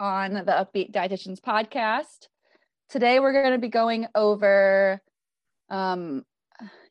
[0.00, 2.28] on the Up-Beet Dietitians podcast.
[2.88, 5.00] Today, we're going to be going over.
[5.70, 6.24] Um,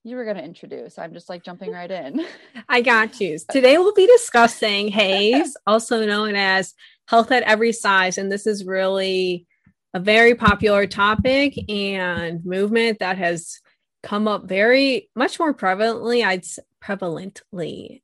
[0.03, 0.97] you were going to introduce.
[0.97, 2.25] I'm just like jumping right in.
[2.69, 3.37] I got you.
[3.51, 6.73] Today, we'll be discussing HAES, also known as
[7.07, 8.17] health at every size.
[8.17, 9.47] And this is really
[9.93, 13.59] a very popular topic and movement that has
[14.01, 16.25] come up very much more prevalently.
[16.25, 16.43] I'd
[16.83, 18.01] prevalently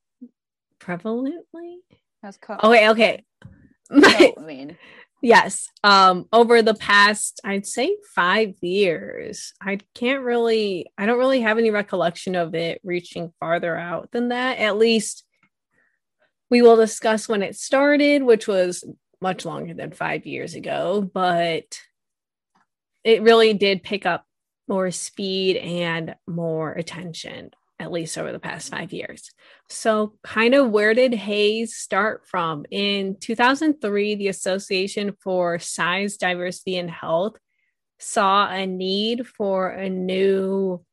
[0.79, 1.77] prevalently
[2.23, 2.59] has come.
[2.63, 3.23] Okay, okay.
[3.91, 4.77] I mean,
[5.21, 5.67] yes.
[5.83, 11.57] Um, over the past, I'd say five years, I can't really, I don't really have
[11.57, 14.59] any recollection of it reaching farther out than that.
[14.59, 15.23] At least
[16.49, 18.83] we will discuss when it started, which was
[19.21, 21.79] much longer than five years ago, but
[23.03, 24.25] it really did pick up
[24.67, 29.31] more speed and more attention at least over the past five years.
[29.69, 32.65] So, kind of where did HAES start from?
[32.69, 37.37] In 2003, the Association for Size, Diversity, and Health
[37.99, 40.83] saw a need for a new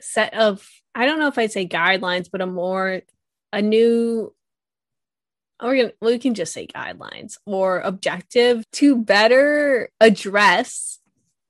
[0.00, 3.02] set of, I don't know if I'd say guidelines, but a more,
[3.52, 4.34] a new,
[5.62, 11.00] or we can just say guidelines or objective to better address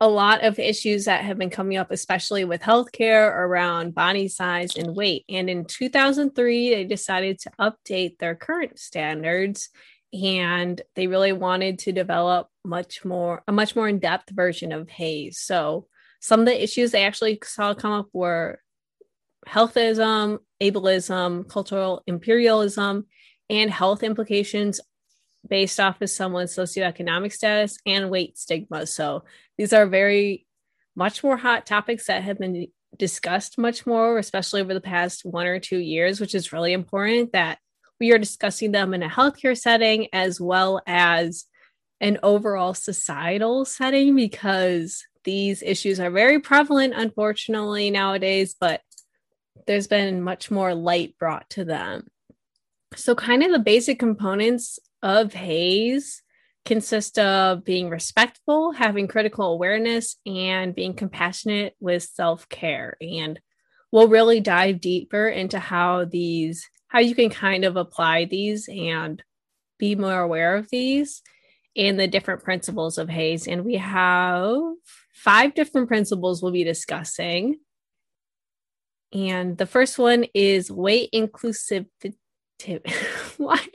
[0.01, 4.77] a lot of issues that have been coming up, especially with healthcare around body size
[4.77, 5.25] and weight.
[5.29, 9.71] And in 2003, they decided to update their current standards
[10.13, 15.39] and they really wanted to develop much more a much more in-depth version of HAES.
[15.39, 15.89] So
[16.21, 18.61] some of the issues they actually saw come up were
[19.49, 23.07] healthism, ableism, cultural imperialism,
[23.49, 24.81] and health implications
[25.49, 28.87] based off of someone's socioeconomic status and weight stigma.
[28.87, 29.25] So
[29.57, 30.47] these are very
[30.95, 35.47] much more hot topics that have been discussed much more, especially over the past one
[35.47, 37.59] or two years, which is really important that
[38.01, 41.47] we are discussing them in a healthcare setting as well as
[42.01, 48.81] an overall societal setting because these issues are very prevalent, unfortunately, nowadays, but
[49.67, 52.07] there's been much more light brought to them.
[52.95, 56.23] So, kind of the basic components of HAES
[56.67, 62.97] consist of being respectful, having critical awareness, and being compassionate with self care.
[63.01, 63.41] And
[63.91, 69.23] we'll really dive deeper into how these, how you can kind of apply these and
[69.79, 71.23] be more aware of these
[71.77, 73.47] and the different principles of HAES.
[73.47, 74.61] And we have
[75.13, 77.61] five different principles we'll be discussing.
[79.13, 82.17] And the first one is weight inclusivity.
[83.37, 83.67] Why?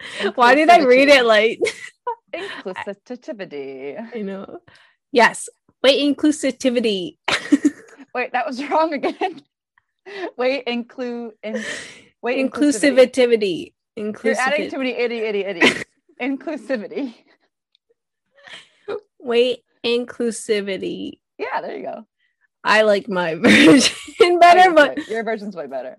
[0.34, 1.60] Why did I read it like
[2.34, 4.14] inclusivity?
[4.14, 4.60] I know.
[5.12, 5.48] Yes.
[5.82, 7.16] Wait, inclusivity.
[8.14, 9.42] Wait, that was wrong again.
[10.36, 11.62] Wait, include in
[12.22, 13.74] wait inclusivity.
[13.98, 14.24] Inclusivity.
[14.24, 15.84] You're adding too many itty itty itty.
[16.20, 17.14] inclusivity.
[19.20, 21.20] Wait, inclusivity.
[21.38, 22.06] Yeah, there you go.
[22.64, 25.98] I like my version better, but your version's way better.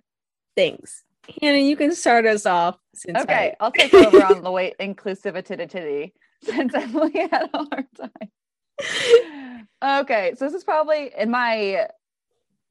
[0.56, 1.04] Thanks.
[1.42, 2.78] Hannah, you can start us off.
[3.08, 3.64] okay, I...
[3.64, 6.14] will take over on the weight inclusivity
[6.44, 9.68] since Emily had a hard time.
[10.02, 11.88] okay, so this is probably in my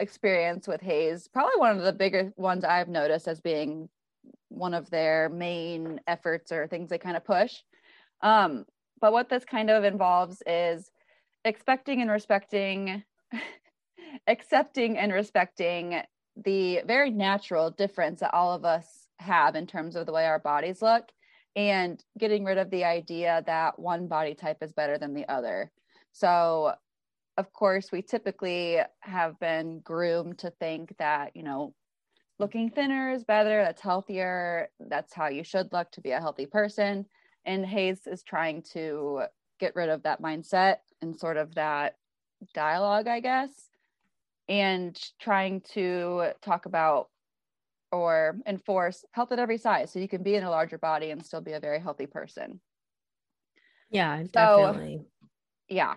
[0.01, 3.89] experience with HAES, probably one of the bigger ones I've noticed as being
[4.49, 7.55] one of their main efforts or things they kind of push.
[8.23, 8.65] Um,
[9.01, 10.91] but what this kind of involves is
[11.45, 13.03] expecting and respecting,
[14.27, 16.03] accepting and respecting
[16.45, 20.39] the very natural difference that all of us have in terms of the way our
[20.39, 21.11] bodies look
[21.57, 25.73] and getting rid of the idea that one body type is better than the other.
[26.13, 26.75] So,
[27.37, 31.75] of course, we typically have been groomed to think that, you know,
[32.39, 36.47] looking thinner is better, that's healthier, that's how you should look to be a healthy
[36.47, 37.07] person.
[37.45, 39.23] And HAES is trying to
[39.59, 41.97] get rid of that mindset and sort of that
[42.55, 43.51] dialogue, I guess,
[44.49, 47.09] and trying to talk about
[47.91, 51.25] or enforce health at every size so you can be in a larger body and
[51.25, 52.61] still be a very healthy person.
[53.91, 55.01] Yeah, definitely.
[55.69, 55.95] Yeah.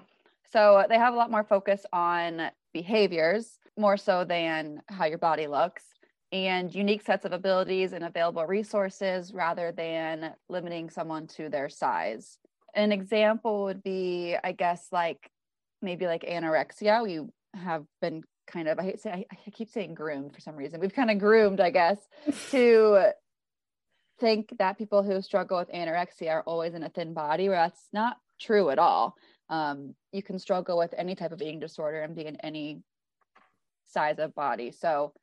[0.51, 5.47] So they have a lot more focus on behaviors more so than how your body
[5.47, 5.83] looks
[6.31, 12.37] and unique sets of abilities and available resources rather than limiting someone to their size
[12.73, 15.29] an example would be, I guess, like
[15.81, 17.03] maybe like anorexia.
[17.03, 17.21] We
[17.53, 20.79] have been kind of, I hate say, I, I keep saying groomed for some reason.
[20.79, 21.97] We've kind of groomed, I guess,
[22.51, 23.11] to
[24.19, 27.87] think that people who struggle with anorexia are always in a thin body, where that's
[27.93, 29.15] not true at all.
[29.49, 32.81] Um, you can struggle with any type of eating disorder and be in any
[33.85, 34.71] size of body.
[34.71, 35.13] So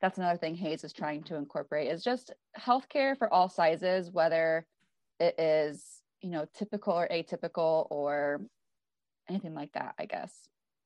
[0.00, 4.66] that's another thing HAES is trying to incorporate is just healthcare for all sizes, whether
[5.18, 5.84] it is,
[6.22, 8.40] you know, typical or atypical or
[9.28, 10.32] anything like that, I guess.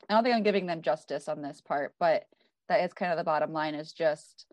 [0.09, 2.25] I don't think I'm giving them justice on this part, but
[2.69, 4.47] that is kind of the bottom line is just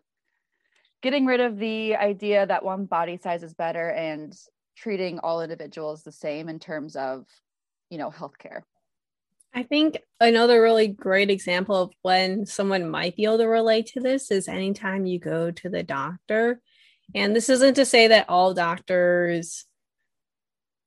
[1.02, 4.34] getting rid of the idea that one body size is better and
[4.76, 7.26] treating all individuals the same in terms of,
[7.90, 8.62] you know, healthcare.
[9.54, 14.00] I think another really great example of when someone might be able to relate to
[14.00, 16.60] this is anytime you go to the doctor.
[17.14, 19.66] And this isn't to say that all doctors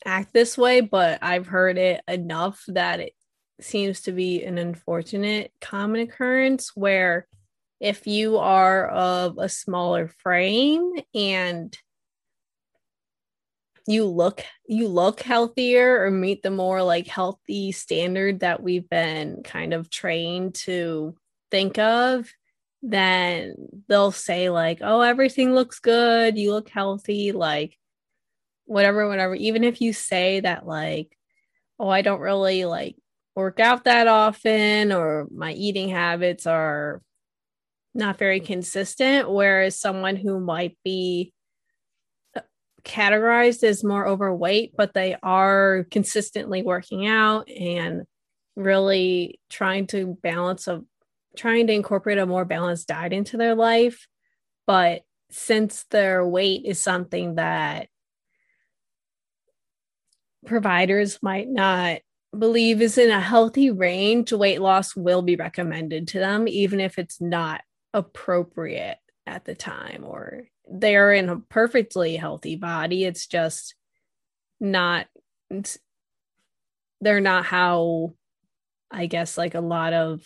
[0.03, 3.13] act this way, but I've heard it enough that it
[3.61, 7.27] seems to be an unfortunate common occurrence where
[7.79, 11.77] if you are of a smaller frame and
[13.87, 19.43] you look you look healthier or meet the more like healthy standard that we've been
[19.43, 21.15] kind of trained to
[21.51, 22.31] think of
[22.81, 23.55] then
[23.87, 26.37] they'll say like oh everything looks good.
[26.37, 27.31] You look healthy.
[27.31, 27.77] Like
[28.65, 29.35] whatever whatever.
[29.35, 31.17] Even if you say that like
[31.79, 32.95] oh i don't really like
[33.35, 37.01] work out that often or my eating habits are
[37.93, 41.33] not very consistent whereas someone who might be
[42.85, 48.03] categorized as more overweight, but they are consistently working out and
[48.55, 50.81] really trying to balance a
[51.35, 54.07] trying to incorporate a more balanced diet into their life.
[54.65, 55.01] But
[55.31, 57.89] since their weight is something that
[60.45, 61.99] providers might not
[62.39, 66.99] believe is in a healthy range, weight loss will be recommended to them, even if
[66.99, 67.61] it's not
[67.93, 73.03] appropriate at the time or they're in a perfectly healthy body.
[73.03, 73.75] It's just
[74.59, 75.07] not,
[75.49, 75.77] it's,
[77.01, 78.13] they're not how
[78.91, 80.23] I guess like a lot of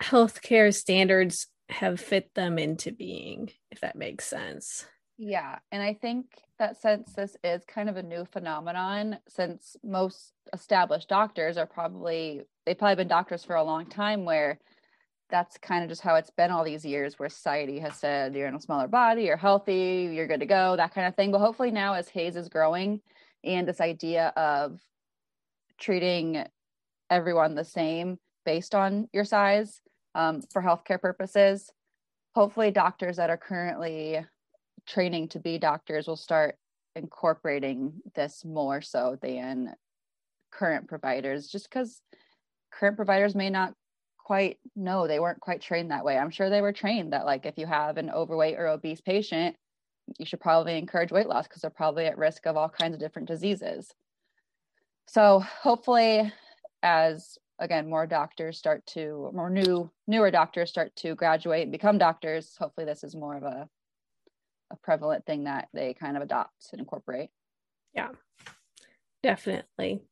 [0.00, 4.86] healthcare standards have fit them into being, if that makes sense.
[5.24, 5.60] Yeah.
[5.70, 6.26] And I think
[6.58, 12.42] that since this is kind of a new phenomenon, since most established doctors are probably,
[12.66, 14.58] they've probably been doctors for a long time where
[15.30, 18.48] that's kind of just how it's been all these years where society has said you're
[18.48, 21.38] in a smaller body you're healthy you're good to go that kind of thing but
[21.38, 23.00] hopefully now as HAES is growing
[23.42, 24.78] and this idea of
[25.80, 26.44] treating
[27.08, 29.80] everyone the same based on your size
[30.14, 31.72] um, for healthcare purposes
[32.34, 34.22] hopefully doctors that are currently
[34.86, 36.56] training to be doctors will start
[36.96, 39.74] incorporating this more so than
[40.50, 42.02] current providers just because
[42.70, 43.74] current providers may not
[44.18, 45.06] quite know.
[45.06, 46.16] They weren't quite trained that way.
[46.16, 49.56] I'm sure they were trained that like if you have an overweight or obese patient
[50.18, 53.00] you should probably encourage weight loss because they're probably at risk of all kinds of
[53.00, 53.94] different diseases.
[55.06, 56.32] So hopefully
[56.82, 61.96] as again more doctors start to more new newer doctors start to graduate and become
[61.96, 63.68] doctors hopefully this is more of a
[64.72, 67.30] a prevalent thing that they kind of adopt and incorporate.
[67.94, 68.08] Yeah
[69.22, 70.02] definitely.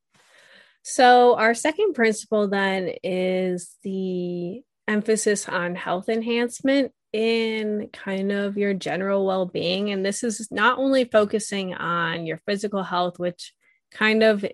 [0.83, 8.73] So, our second principle then is the emphasis on health enhancement in kind of your
[8.73, 9.91] general well being.
[9.91, 13.53] And this is not only focusing on your physical health, which
[13.93, 14.45] kind of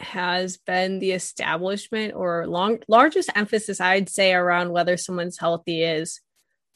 [0.00, 6.20] has been the establishment or long largest emphasis I'd say around whether someone's healthy is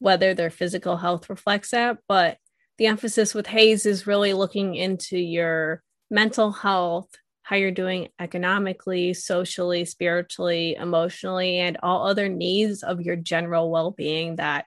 [0.00, 1.98] whether their physical health reflects that.
[2.08, 2.38] But
[2.82, 7.08] the emphasis with HAES is really looking into your mental health
[7.42, 13.92] how you're doing economically, socially, spiritually, emotionally, and all other needs of your general well
[13.92, 14.34] being.
[14.34, 14.64] That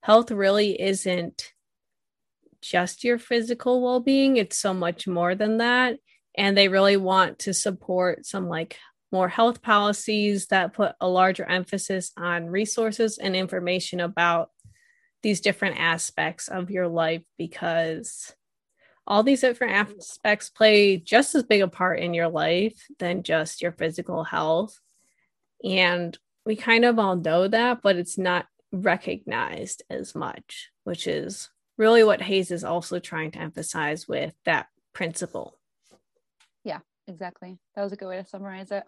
[0.00, 1.52] health really isn't
[2.62, 5.98] just your physical well being, it's so much more than that.
[6.38, 8.76] And they really want to support some like
[9.10, 14.50] more health policies that put a larger emphasis on resources and information about
[15.22, 18.34] these different aspects of your life because
[19.06, 23.62] all these different aspects play just as big a part in your life than just
[23.62, 24.78] your physical health.
[25.64, 31.50] And we kind of all know that, but it's not recognized as much, which is
[31.78, 35.58] really what HAES is also trying to emphasize with that principle.
[36.64, 37.58] Yeah, exactly.
[37.74, 38.84] That was a good way to summarize it.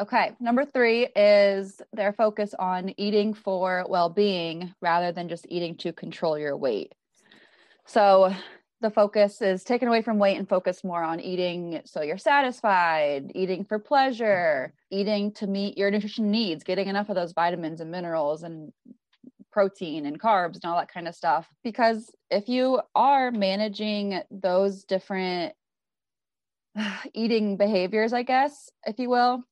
[0.00, 5.76] Okay, number three is their focus on eating for well being rather than just eating
[5.76, 6.94] to control your weight.
[7.84, 8.34] So,
[8.80, 13.30] the focus is taken away from weight and focus more on eating so you're satisfied,
[13.34, 17.90] eating for pleasure, eating to meet your nutrition needs, getting enough of those vitamins and
[17.90, 18.72] minerals and
[19.52, 21.46] protein and carbs and all that kind of stuff.
[21.62, 25.52] Because if you are managing those different
[27.12, 29.44] eating behaviors, I guess, if you will,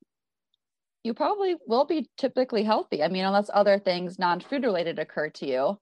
[1.05, 3.03] you probably will be typically healthy.
[3.03, 5.79] I mean, unless other things non food related occur to you,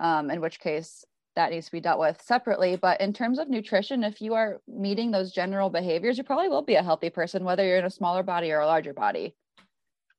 [0.00, 1.04] um, in which case
[1.36, 2.76] that needs to be dealt with separately.
[2.76, 6.62] But in terms of nutrition, if you are meeting those general behaviors, you probably will
[6.62, 9.34] be a healthy person, whether you're in a smaller body or a larger body.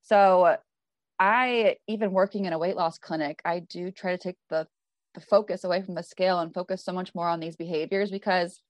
[0.01, 0.58] So,
[1.20, 4.65] I, even working in a weight loss clinic, I do try to take the,
[5.13, 8.62] the focus away from the scale and focus so much more on these behaviors because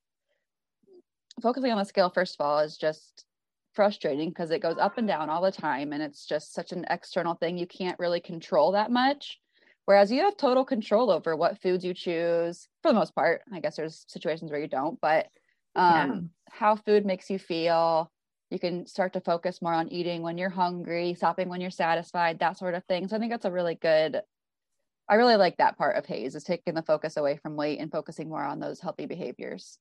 [1.41, 3.25] focusing on the scale, first of all, is just
[3.73, 6.85] frustrating because it goes up and down all the time and it's just such an
[6.89, 9.39] external thing you can't really control that much.
[9.85, 13.41] Whereas you have total control over what foods you choose for the most part.
[13.51, 15.27] I guess there's situations where you don't but
[15.75, 16.19] um, yeah.
[16.49, 18.11] how food makes you feel.
[18.49, 22.39] You can start to focus more on eating when you're hungry stopping when you're satisfied
[22.39, 23.07] that sort of thing.
[23.07, 24.21] So i think that's a really good
[25.07, 27.91] i really like that part of HAES is taking the focus away from weight and
[27.91, 29.79] focusing more on those healthy behaviors.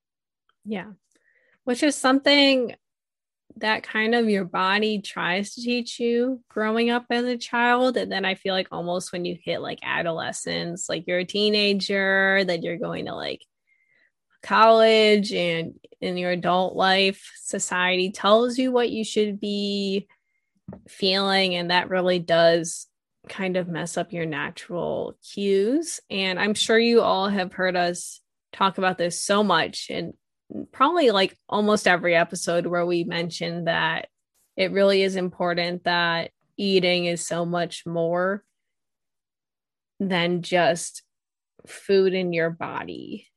[0.64, 0.92] Yeah.
[1.64, 2.74] Which is something
[3.56, 8.10] that kind of your body tries to teach you growing up as a child and
[8.12, 12.62] then i feel like almost when you hit like adolescence like you're a teenager that
[12.62, 13.44] you're going to like
[14.42, 20.06] college and in your adult life society tells you what you should be
[20.88, 22.86] feeling and that really does
[23.28, 28.20] kind of mess up your natural cues and i'm sure you all have heard us
[28.52, 30.14] talk about this so much and
[30.72, 34.08] probably like almost every episode where we mention that
[34.56, 38.44] it really is important that eating is so much more
[40.00, 41.02] than just
[41.66, 43.28] food in your body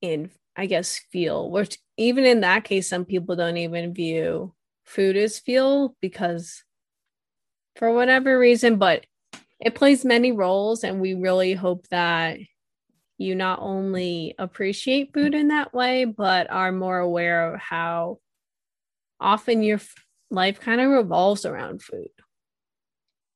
[0.00, 4.54] in i guess feel which even in that case some people don't even view
[4.84, 6.62] food as fuel because
[7.76, 9.04] for whatever reason but
[9.58, 12.38] it plays many roles and we really hope that
[13.18, 18.18] you not only appreciate food in that way, but are more aware of how
[19.20, 19.80] often your
[20.30, 22.08] life kind of revolves around food.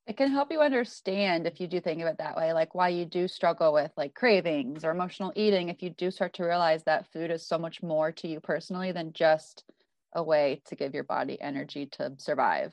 [0.07, 2.89] It can help you understand if you do think of it that way, like why
[2.89, 5.69] you do struggle with like cravings or emotional eating.
[5.69, 8.91] If you do start to realize that food is so much more to you personally
[8.91, 9.65] than just
[10.15, 12.73] a way to give your body energy to survive.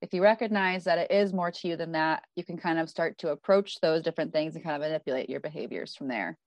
[0.00, 2.88] If you recognize that it is more to you than that, you can kind of
[2.88, 6.38] start to approach those different things and kind of manipulate your behaviors from there.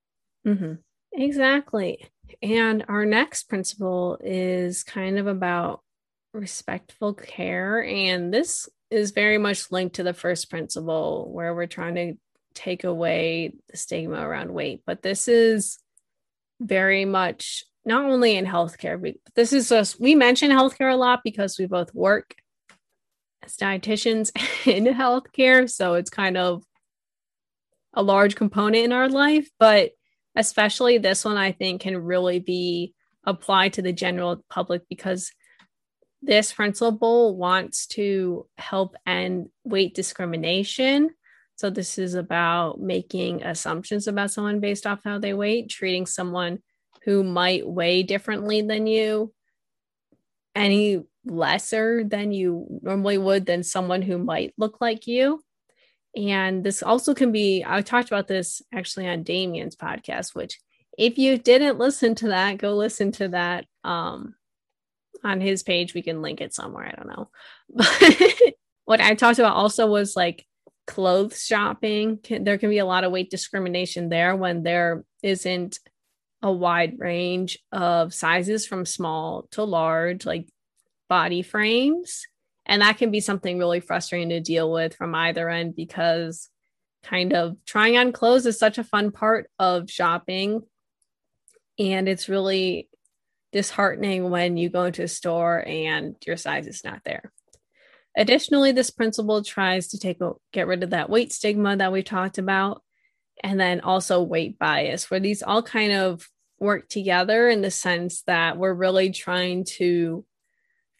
[0.45, 0.73] Mm-hmm.
[1.13, 2.05] Exactly.
[2.41, 5.81] And our next principle is kind of about
[6.33, 7.83] respectful care.
[7.83, 12.13] And this is very much linked to the first principle where we're trying to
[12.53, 14.81] take away the stigma around weight.
[14.85, 15.79] But this is
[16.59, 21.21] very much not only in healthcare, but this is just, we mention healthcare a lot
[21.23, 22.35] because we both work
[23.43, 24.31] as dietitians
[24.67, 25.69] in healthcare.
[25.69, 26.63] So it's kind of
[27.93, 29.49] a large component in our life.
[29.59, 29.91] But
[30.35, 32.93] especially this one i think can really be
[33.25, 35.31] applied to the general public because
[36.21, 41.11] this principle wants to help end weight discrimination.
[41.55, 46.59] So this is about making assumptions about someone based off how they weigh treating someone
[47.03, 49.33] who might weigh differently than you
[50.55, 55.41] any lesser than you normally would than someone who might look like you
[56.15, 60.59] and this also can be, I talked about this actually on Damien's podcast, which
[60.97, 64.35] if you didn't listen to that, go listen to that um,
[65.23, 65.93] on his page.
[65.93, 66.85] We can link it somewhere.
[66.87, 67.29] I don't know.
[67.69, 68.41] But
[68.85, 70.45] what I talked about also was like
[70.87, 72.19] clothes shopping.
[72.27, 75.79] There can be a lot of weight discrimination there when there isn't
[76.41, 80.49] a wide range of sizes from small to large, like
[81.07, 82.25] body frames.
[82.69, 86.49] And that can be something really frustrating to deal with from either end because
[87.01, 90.61] kind of trying on clothes is such a fun part of shopping.
[91.79, 92.87] And it's really
[93.51, 97.33] disheartening when you go into a store and your size is not there.
[98.15, 100.19] Additionally, this principle tries to take
[100.53, 102.83] get rid of that weight stigma that we talked about,
[103.43, 106.27] and then also weight bias, where these all kind of
[106.59, 110.25] work together in the sense that we're really trying to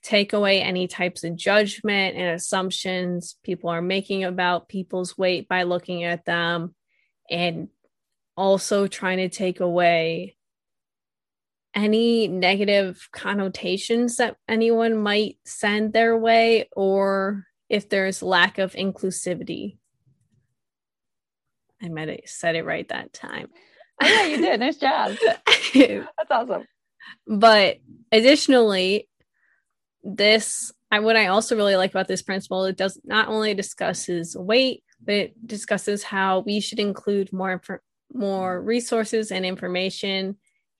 [0.01, 5.63] take away any types of judgment and assumptions people are making about people's weight by
[5.63, 6.73] looking at them
[7.29, 7.67] and
[8.37, 10.35] also trying to take away
[11.75, 19.77] any negative connotations that anyone might send their way or if there's lack of inclusivity
[21.81, 23.49] i might have said it right that time
[24.01, 24.59] Oh, yeah, you did.
[24.59, 25.15] Nice job.
[25.73, 26.65] That's awesome.
[27.27, 27.77] But
[28.11, 29.08] additionally,
[30.03, 34.35] this I what I also really like about this principle, it does not only discusses
[34.35, 37.61] weight, but it discusses how we should include more
[38.11, 40.37] more resources and information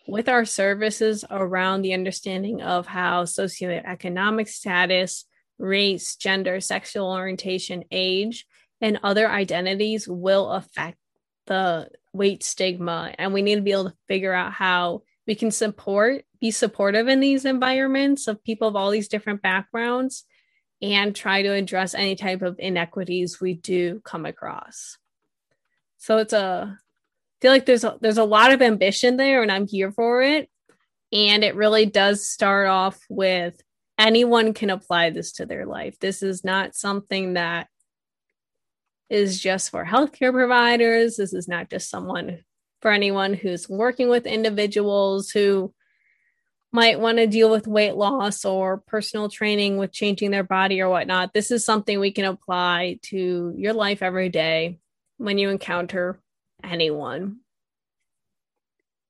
[0.08, 5.26] with our services around the understanding of how socioeconomic status,
[5.60, 8.48] race, gender, sexual orientation, age,
[8.82, 10.98] and other identities will affect
[11.46, 13.14] the weight stigma.
[13.20, 17.08] And we need to be able to figure out how we can support, be supportive
[17.08, 20.26] in these environments of people of all these different backgrounds
[20.82, 24.98] and try to address any type of inequities we do come across.
[26.00, 29.52] So it's a I feel like there's a, there's a lot of ambition there and
[29.52, 30.50] I'm here for it.
[31.14, 33.62] And it really does start off with
[34.00, 36.00] anyone can apply this to their life.
[36.00, 37.68] This is not something that
[39.12, 41.18] is just for healthcare providers.
[41.18, 42.44] This is not just someone
[42.82, 45.74] for anyone who's working with individuals who
[46.72, 50.90] might want to deal with weight loss or personal training with changing their body or
[50.90, 51.34] whatnot.
[51.34, 54.80] This is something we can apply to your life every day
[55.18, 56.20] when you encounter
[56.64, 57.40] anyone.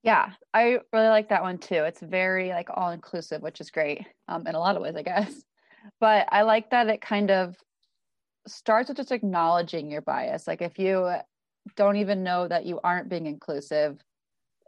[0.03, 1.83] Yeah, I really like that one too.
[1.83, 5.03] It's very like all inclusive, which is great um, in a lot of ways, I
[5.03, 5.33] guess.
[5.99, 7.55] But I like that it kind of
[8.47, 10.47] starts with just acknowledging your bias.
[10.47, 11.13] Like if you
[11.75, 13.99] don't even know that you aren't being inclusive,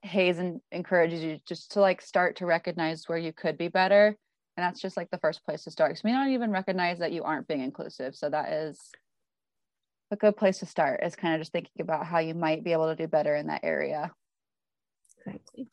[0.03, 0.39] HAES
[0.71, 4.15] encourages you just to like start to recognize where you could be better.
[4.57, 5.91] And that's just like the first place to start.
[5.91, 8.15] Because we don't even recognize that you aren't being inclusive.
[8.15, 8.91] So that is
[10.11, 12.73] a good place to start is kind of just thinking about how you might be
[12.73, 14.11] able to do better in that area.
[15.25, 15.67] Exactly.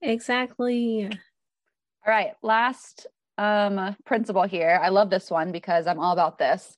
[0.00, 1.10] Exactly.
[2.06, 2.32] All right.
[2.42, 3.06] Last
[3.38, 4.80] um principle here.
[4.82, 6.76] I love this one because I'm all about this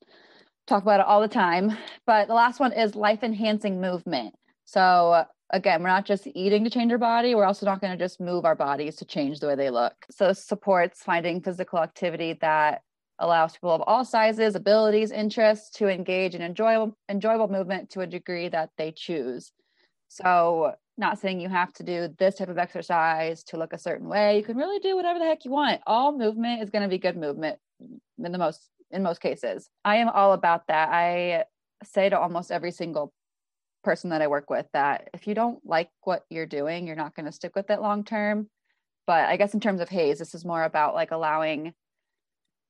[0.69, 1.77] talk about it all the time.
[2.07, 4.35] But the last one is life enhancing movement.
[4.65, 8.05] So again, we're not just eating to change our body, we're also not going to
[8.05, 9.95] just move our bodies to change the way they look.
[10.11, 12.83] So supports finding physical activity that
[13.19, 18.07] allows people of all sizes, abilities, interests to engage in enjoyable enjoyable movement to a
[18.07, 19.51] degree that they choose.
[20.09, 24.09] So not saying you have to do this type of exercise to look a certain
[24.09, 24.37] way.
[24.37, 25.81] You can really do whatever the heck you want.
[25.87, 29.69] All movement is going to be good movement in the most in most cases.
[29.85, 30.89] I am all about that.
[30.91, 31.45] I
[31.85, 33.13] say to almost every single
[33.85, 37.15] person that I work with that if you don't like what you're doing, you're not
[37.15, 38.49] going to stick with it long term.
[39.07, 41.73] But I guess in terms of HAES, this is more about like allowing,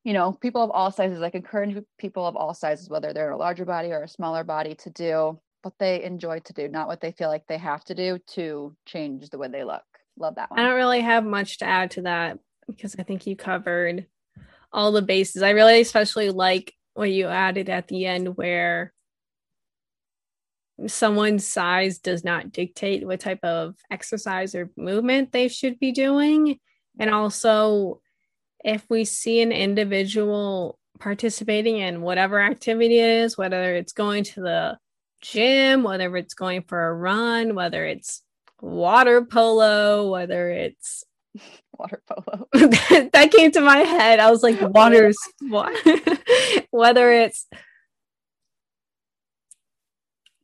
[0.04, 3.36] you know, people of all sizes, like encourage people of all sizes, whether they're a
[3.36, 7.00] larger body or a smaller body, to do what they enjoy to do, not what
[7.00, 9.82] they feel like they have to do to change the way they look.
[10.16, 10.60] Love that one.
[10.60, 14.06] I don't really have much to add to that because I think you covered
[14.72, 15.42] all the bases.
[15.42, 18.92] I really especially like what you added at the end where
[20.86, 26.58] someone's size does not dictate what type of exercise or movement they should be doing.
[26.98, 28.00] And also,
[28.64, 34.40] if we see an individual participating in whatever activity it is, whether it's going to
[34.40, 34.78] the
[35.20, 38.22] gym, whether it's going for a run, whether it's
[38.60, 41.04] water polo, whether it's
[41.78, 42.48] water polo.
[42.52, 44.20] that came to my head.
[44.20, 45.18] I was like, water's
[46.70, 47.46] whether it's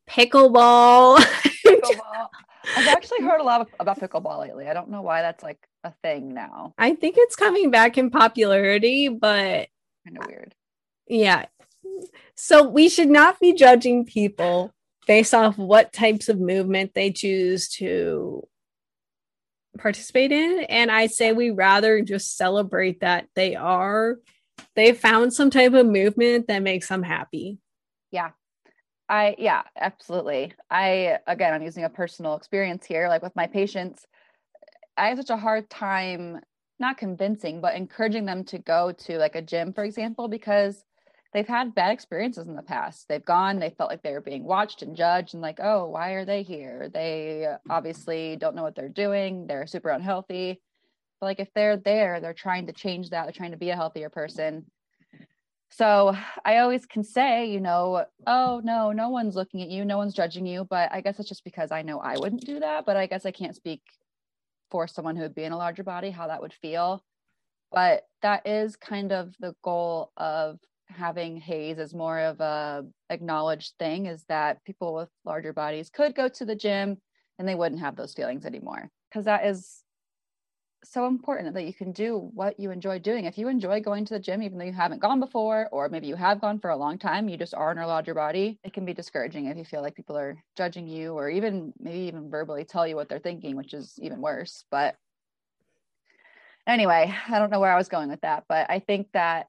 [0.08, 1.18] pickleball.
[1.66, 2.28] pickleball.
[2.76, 4.68] I've actually heard a lot about pickleball lately.
[4.68, 6.72] I don't know why that's like a thing now.
[6.78, 9.68] I think it's coming back in popularity, but
[10.04, 10.54] kind of weird.
[11.06, 11.46] Yeah.
[12.36, 14.72] So we should not be judging people
[15.06, 18.46] based off what types of movement they choose to
[19.78, 24.16] participate in and i say we rather just celebrate that they are
[24.76, 27.58] they found some type of movement that makes them happy.
[28.10, 28.30] Yeah.
[29.08, 30.54] I yeah absolutely.
[30.70, 34.06] I again i'm using a personal experience here like with my patients
[34.96, 36.40] i have such a hard time
[36.80, 40.84] not convincing but encouraging them to go to like a gym for example because
[41.34, 43.08] they've had bad experiences in the past.
[43.08, 46.12] They've gone, they felt like they were being watched and judged and like, oh, why
[46.12, 46.88] are they here?
[46.94, 49.46] They obviously don't know what they're doing.
[49.46, 50.62] They're super unhealthy.
[51.20, 53.24] But like if they're there, they're trying to change that.
[53.24, 54.66] They're trying to be a healthier person.
[55.70, 59.98] So I always can say, you know, oh no, no one's looking at you, no
[59.98, 60.64] one's judging you.
[60.64, 62.86] But I guess it's just because I know I wouldn't do that.
[62.86, 63.82] But I guess I can't speak
[64.70, 67.02] for someone who would be in a larger body, how that would feel.
[67.72, 73.74] But that is kind of the goal of having HAES as more of a acknowledged
[73.78, 76.98] thing is that people with larger bodies could go to the gym
[77.38, 79.82] and they wouldn't have those feelings anymore because that is
[80.84, 83.24] so important that you can do what you enjoy doing.
[83.24, 86.06] If you enjoy going to the gym, even though you haven't gone before, or maybe
[86.06, 88.84] you have gone for a long time, you just aren't allowed your body, it can
[88.84, 92.64] be discouraging if you feel like people are judging you or even maybe even verbally
[92.64, 94.64] tell you what they're thinking, which is even worse.
[94.70, 94.96] But
[96.66, 99.46] anyway, I don't know where I was going with that, but I think that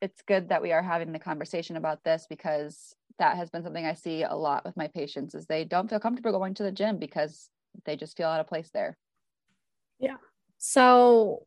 [0.00, 3.84] it's good that we are having the conversation about this because that has been something
[3.84, 6.72] I see a lot with my patients is they don't feel comfortable going to the
[6.72, 7.50] gym because
[7.84, 8.96] they just feel out of place there.
[9.98, 10.16] Yeah.
[10.58, 11.42] So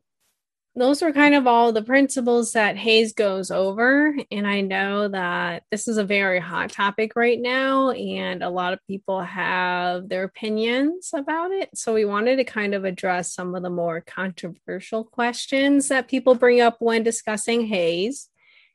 [0.74, 4.16] those were kind of all the principles that HAES goes over.
[4.30, 8.72] And I know that this is a very hot topic right now, and a lot
[8.72, 11.68] of people have their opinions about it.
[11.74, 16.34] So we wanted to kind of address some of the more controversial questions that people
[16.34, 18.28] bring up when discussing HAES.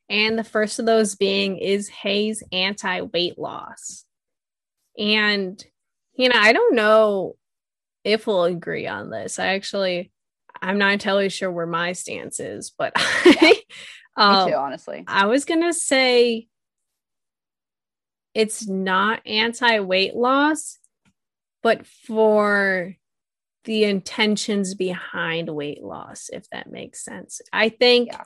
[0.09, 4.05] And the first of those being is HAES anti weight loss?
[4.97, 5.63] And,
[6.13, 7.35] you know, I don't know
[8.03, 9.37] if we'll agree on this.
[9.37, 10.11] I actually,
[10.61, 12.93] I'm not entirely sure where my stance is, but
[13.25, 13.51] yeah.
[14.15, 15.03] um, Me too, honestly.
[15.07, 16.47] I was going to say
[18.33, 20.79] it's not anti weight loss,
[21.61, 22.95] but for
[23.65, 27.41] the intentions behind weight loss, if that makes sense.
[27.51, 28.23] I think yeah.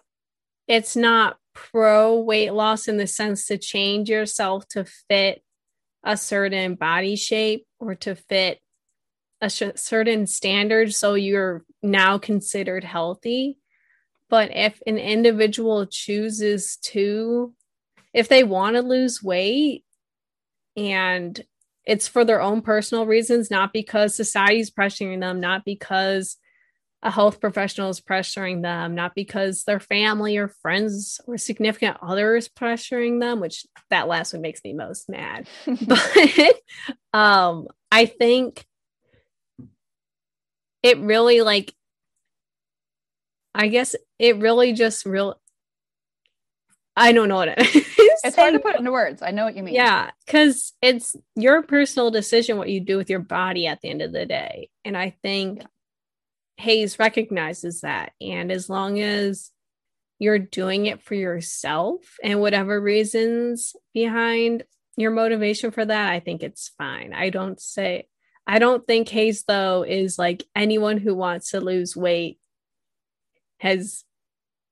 [0.67, 5.43] it's not pro weight loss in the sense to change yourself to fit
[6.03, 8.59] a certain body shape or to fit
[9.41, 13.57] a sh- certain standard so you're now considered healthy.
[14.29, 17.53] But if an individual chooses to
[18.13, 19.83] if they want to lose weight
[20.75, 21.39] and
[21.85, 26.37] it's for their own personal reasons not because society's pressuring them not because
[27.03, 32.49] a health professional is pressuring them not because their family or friends or significant others
[32.49, 35.47] pressuring them which that last one makes me most mad
[35.87, 36.61] but
[37.13, 38.65] um i think
[40.83, 41.73] it really like
[43.53, 45.39] I guess it really just real
[46.95, 47.85] I don't know what it is.
[48.23, 49.21] It's hard to put into words.
[49.21, 49.73] I know what you mean.
[49.73, 54.01] Yeah, because it's your personal decision what you do with your body at the end
[54.01, 54.69] of the day.
[54.83, 55.67] And I think yeah.
[56.61, 58.13] HAES recognizes that.
[58.21, 59.51] And as long as
[60.19, 64.63] you're doing it for yourself and whatever reasons behind
[64.95, 67.13] your motivation for that, I think it's fine.
[67.13, 68.07] I don't say
[68.47, 72.39] I don't think HAES though is like anyone who wants to lose weight
[73.59, 74.03] has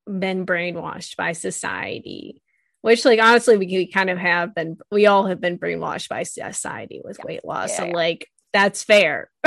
[0.06, 2.42] been brainwashed by society.
[2.82, 6.22] Which, like, honestly, we, we kind of have been, we all have been brainwashed by
[6.22, 7.24] society with yeah.
[7.26, 7.70] weight loss.
[7.70, 7.92] Yeah, so, yeah.
[7.92, 9.30] like, that's fair.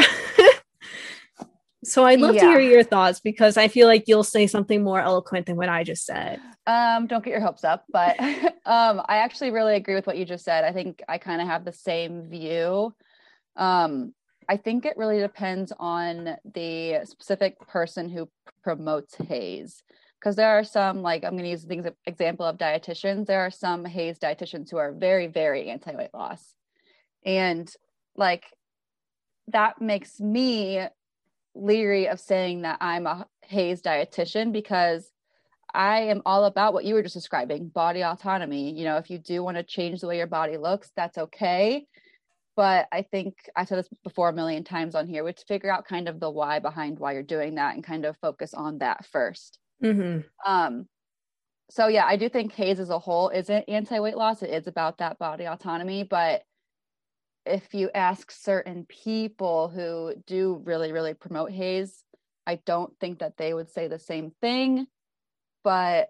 [1.84, 5.00] so, I'd love to hear your thoughts because I feel like you'll say something more
[5.00, 6.40] eloquent than what I just said.
[6.66, 8.20] Um, don't get your hopes up, but
[8.66, 10.64] um, I actually really agree with what you just said.
[10.64, 12.94] I think I kind of have the same view.
[13.56, 14.14] Um,
[14.48, 18.30] I think it really depends on the specific person who
[18.64, 19.84] promotes HAES.
[20.20, 23.26] Because there are some, like I'm going to use the example of dietitians.
[23.26, 26.56] There are some HAES dietitians who are very, very anti weight loss,
[27.26, 27.70] and
[28.16, 28.46] like
[29.50, 30.88] that makes me
[31.56, 35.10] leery of saying that I'm a HAES dietitian because
[35.74, 38.72] I am all about what you were just describing body autonomy.
[38.78, 41.88] You know, if you do want to change the way your body looks, that's okay
[42.56, 45.88] but I think I said this before a million times on here, which figure out
[45.88, 49.06] kind of the why behind why you're doing that and kind of focus on that
[49.14, 50.20] 1st mm-hmm.
[50.46, 50.88] Um,
[51.70, 54.44] so yeah, I do think HAES as a whole isn't anti-weight loss.
[54.44, 56.44] It is about that body autonomy, but
[57.46, 62.04] if you ask certain people who do really, really promote HAES
[62.46, 64.88] I don't think that they would say the same thing.
[65.64, 66.10] But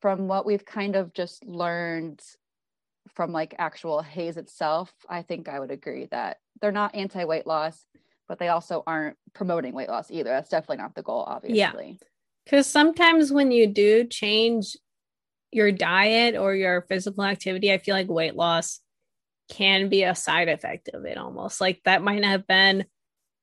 [0.00, 2.20] from what we've kind of just learned
[3.14, 7.46] from like actual HAES itself, I think I would agree that they're not anti weight
[7.46, 7.86] loss,
[8.28, 10.30] but they also aren't promoting weight loss either.
[10.30, 11.58] That's definitely not the goal, obviously.
[12.00, 12.06] Yeah.
[12.44, 14.76] Because sometimes when you do change
[15.50, 18.80] your diet or your physical activity, I feel like weight loss
[19.48, 21.60] can be a side effect of it almost.
[21.60, 22.84] Like that might have been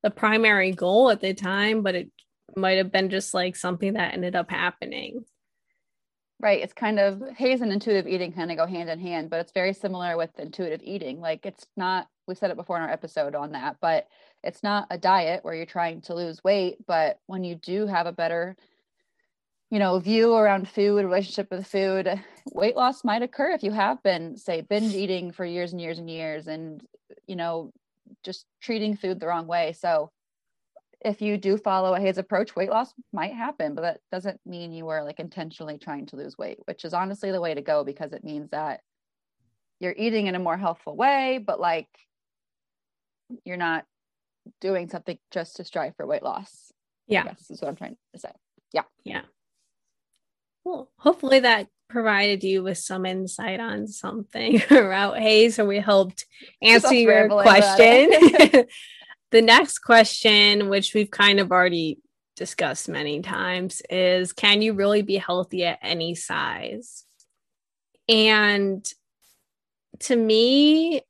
[0.03, 2.11] the primary goal at the time, but it
[2.55, 5.25] might have been just like something that ended up happening.
[6.39, 6.63] Right.
[6.63, 9.51] It's kind of HAES and intuitive eating kind of go hand in hand, but it's
[9.51, 11.19] very similar with intuitive eating.
[11.19, 14.07] Like it's not, we said it before in our episode on that, but
[14.43, 16.77] it's not a diet where you're trying to lose weight.
[16.87, 18.57] But when you do have a better,
[19.71, 24.03] you know, view around food, relationship with food, weight loss might occur if you have
[24.03, 26.83] been, say, binge eating for years and years and years and,
[27.25, 27.71] you know,
[28.21, 29.71] just treating food the wrong way.
[29.71, 30.11] So
[31.03, 34.73] if you do follow a HAES approach, weight loss might happen, but that doesn't mean
[34.73, 37.85] you are like intentionally trying to lose weight, which is honestly the way to go
[37.85, 38.81] because it means that
[39.79, 41.87] you're eating in a more healthful way, but like
[43.45, 43.85] you're not
[44.59, 46.73] doing something just to strive for weight loss.
[47.07, 47.23] Yeah.
[47.23, 48.31] This is what I'm trying to say.
[48.73, 48.83] Yeah.
[49.05, 49.21] Yeah.
[50.63, 56.25] Well, hopefully that provided you with some insight on something about HAES, so we helped
[56.61, 58.09] answer your question.
[59.31, 61.99] the next question, which we've kind of already
[62.35, 67.05] discussed many times, is can you really be healthy at any size?
[68.07, 68.85] And
[69.99, 71.01] to me,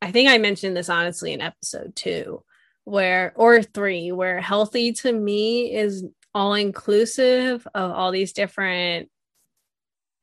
[0.00, 2.42] I think I mentioned this honestly in episode two,
[2.84, 9.10] where or three, where healthy to me is all inclusive of all these different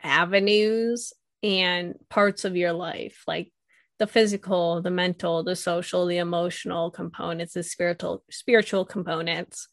[0.01, 3.51] avenues and parts of your life, like
[3.99, 9.67] the physical, the mental, the social, the emotional components, the spiritual spiritual components.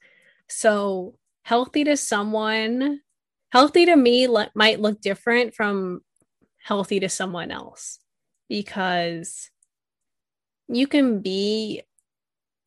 [0.49, 3.01] So healthy to someone,
[3.51, 6.01] healthy to me le- might look different from
[6.63, 8.01] healthy to someone else
[8.49, 9.51] because
[10.69, 11.83] you can be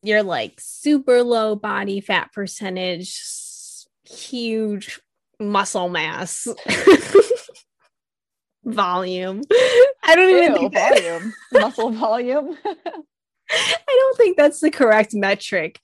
[0.02, 3.20] you're like super low body fat percentage,
[4.10, 5.00] huge
[5.38, 6.46] muscle mass,
[8.64, 9.42] volume.
[10.02, 12.58] I don't even Ew, think that, volume, muscle volume.
[13.50, 15.80] I don't think that's the correct metric.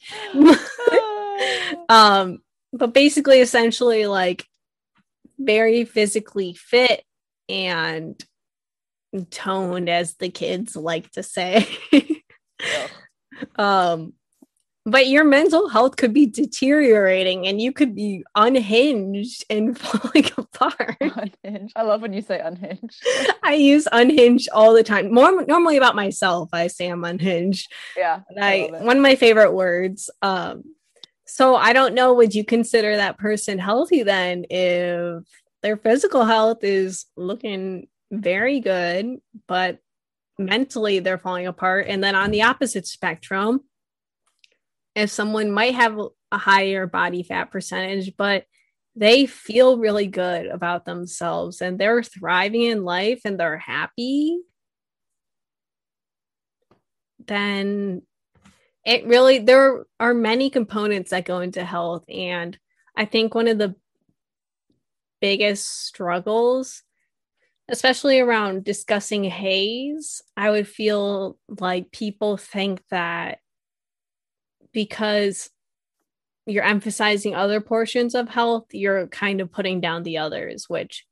[1.89, 2.39] um,
[2.73, 4.45] but basically, essentially, like
[5.39, 7.03] very physically fit
[7.49, 8.23] and
[9.31, 11.67] toned, as the kids like to say.
[13.57, 14.15] Um
[14.87, 20.97] but your mental health could be deteriorating and you could be unhinged and falling apart
[21.01, 21.73] unhinged.
[21.75, 23.05] I love when you say unhinged.
[23.43, 28.21] i use unhinged all the time more normally about myself i say i'm unhinged Yeah.
[28.41, 30.63] I, love one of my favorite words um
[31.27, 35.25] so i don't know would you consider that person healthy then if
[35.63, 39.17] their physical health is looking very good
[39.49, 39.79] but
[40.39, 43.63] mentally they're falling apart and then on the opposite spectrum
[44.97, 46.01] if someone might have
[46.33, 48.45] a higher body fat percentage but
[48.97, 54.41] they feel really good about themselves and they're thriving in life and they're happy
[57.27, 58.03] then
[58.85, 62.05] it really there are many components that go into health.
[62.09, 62.59] And
[62.97, 63.75] i think one of the
[65.21, 66.83] biggest struggles
[67.69, 73.39] especially around discussing HAES i would feel like people think that
[74.73, 75.51] because
[76.47, 81.05] you're emphasizing other portions of health you're kind of putting down the others which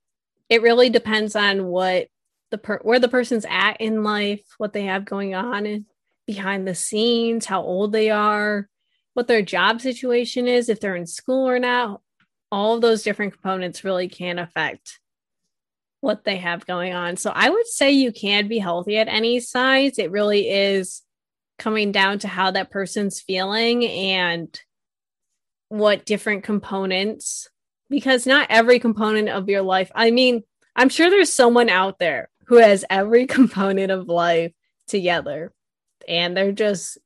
[0.49, 2.09] it really depends on what
[2.51, 5.87] the per- where the person's at in life what they have going on and
[6.27, 8.69] behind the scenes how old they are
[9.15, 12.01] what their job situation is if they're in school or not.
[12.53, 15.01] All of those different components really can affect
[16.01, 17.17] what they have going on.
[17.17, 19.99] So i would say you can be healthy at any size.
[19.99, 21.03] It really is
[21.59, 24.61] coming down to how that person's feeling and
[25.69, 27.49] what different components
[27.91, 30.43] because not every component of your life i mean
[30.77, 34.53] i'm sure there's someone out there who has every component of life
[34.87, 35.53] together
[36.09, 36.99] and they're just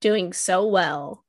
[0.00, 1.24] doing so well.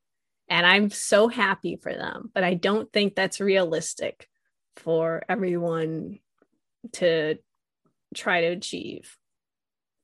[0.50, 4.28] And i'm so happy for them but i don't think that's realistic
[4.76, 6.20] for everyone
[6.94, 7.38] to
[8.16, 9.18] try to achieve.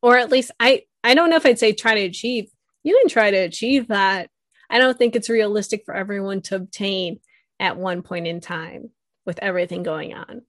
[0.01, 2.49] Or at least i i don't know if i'd say try to achieve
[2.87, 4.29] you can try to achieve that
[4.69, 7.19] i don't think it's realistic for everyone to obtain
[7.59, 8.89] at one point in time
[9.25, 10.41] with everything going on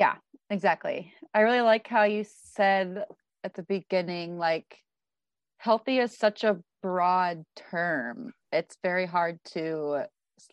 [0.00, 0.14] Yeah,
[0.48, 1.12] exactly.
[1.34, 3.04] I really like how you said
[3.44, 4.78] at the beginning, like,
[5.58, 8.32] healthy is such a broad term.
[8.50, 10.04] It's very hard to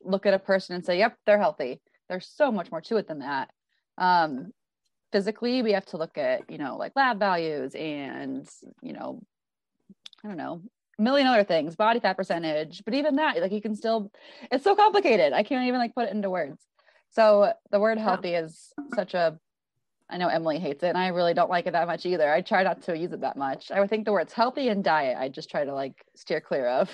[0.03, 1.79] look at a person and say, yep, they're healthy.
[2.09, 3.49] There's so much more to it than that.
[3.97, 4.51] Um,
[5.13, 8.45] physically, we have to look at, you know, like lab values and,
[8.81, 9.21] you know,
[10.23, 10.61] I don't know,
[10.97, 12.83] a million other things, body fat percentage.
[12.85, 14.11] But even that, like, you can still,
[14.51, 15.33] it's so complicated.
[15.33, 16.61] I can't even like put it into words.
[17.11, 19.39] So the word healthy is such a
[20.09, 22.31] I know Emily hates it, and I really don't like it that much either.
[22.31, 23.71] I try not to use it that much.
[23.71, 26.65] I would think the words healthy and diet, I just try to like steer clear
[26.67, 26.89] of.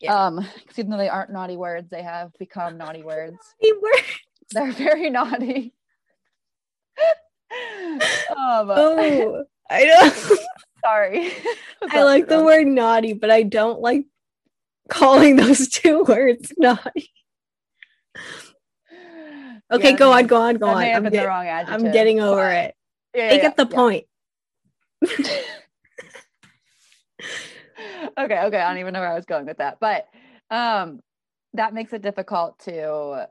[0.00, 0.26] Yeah.
[0.26, 3.36] Um, because even though they aren't naughty words, they have become naughty words.
[3.60, 4.02] Hey, we're-
[4.52, 5.74] They're very naughty.
[8.30, 10.38] um, oh i don't
[10.88, 11.32] sorry.
[11.90, 14.06] I like the word naughty, but I don't like
[14.88, 17.10] calling those two words naughty.
[19.70, 20.82] Okay, Yeah, go on, go on, go on.
[20.82, 21.86] I'm, get- the wrong adjective.
[21.86, 22.74] I'm getting over but- it.
[23.14, 24.04] Yeah, I yeah, get the point.
[25.06, 25.40] okay,
[28.18, 28.36] okay.
[28.38, 30.06] I don't even know where I was going with that, but
[30.50, 31.00] um,
[31.54, 33.28] that makes it difficult to,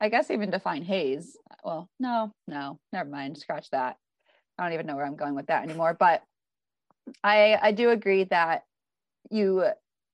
[0.00, 1.36] I guess, even define HAES.
[1.64, 3.36] Well, no, no, never mind.
[3.36, 3.96] Scratch that.
[4.56, 5.96] I don't even know where I'm going with that anymore.
[5.98, 6.22] But
[7.22, 8.64] I, I do agree that
[9.30, 9.64] you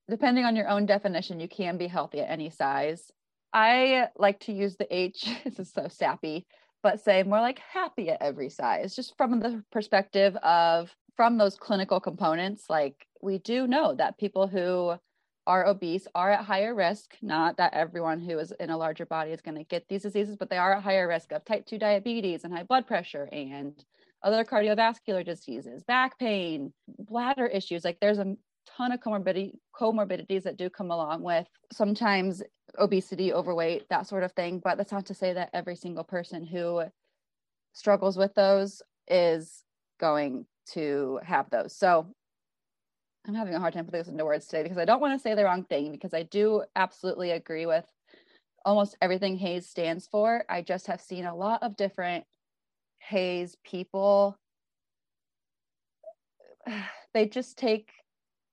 [0.09, 3.11] depending on your own definition, you can be healthy at any size.
[3.52, 6.46] I like to use the H, this is so sappy,
[6.83, 11.57] but say more like happy at every size, just from the perspective of from those
[11.57, 12.64] clinical components.
[12.68, 14.94] Like we do know that people who
[15.46, 19.30] are obese are at higher risk, not that everyone who is in a larger body
[19.30, 21.78] is going to get these diseases, but they are at higher risk of type 2
[21.78, 23.85] diabetes and high blood pressure and
[24.24, 27.84] other cardiovascular diseases, back pain, bladder issues.
[27.84, 28.34] Like there's a
[28.76, 32.42] ton of comorbidity, comorbidities that do come along with sometimes
[32.78, 34.60] obesity, overweight, that sort of thing.
[34.64, 36.84] But that's not to say that every single person who
[37.74, 39.62] struggles with those is
[40.00, 41.76] going to have those.
[41.76, 42.06] So
[43.26, 45.22] I'm having a hard time putting this into words today because I don't want to
[45.22, 47.84] say the wrong thing because I do absolutely agree with
[48.64, 50.44] almost everything HAES stands for.
[50.48, 52.24] I just have seen a lot of different
[53.08, 54.38] HAES people.
[57.12, 57.92] They just take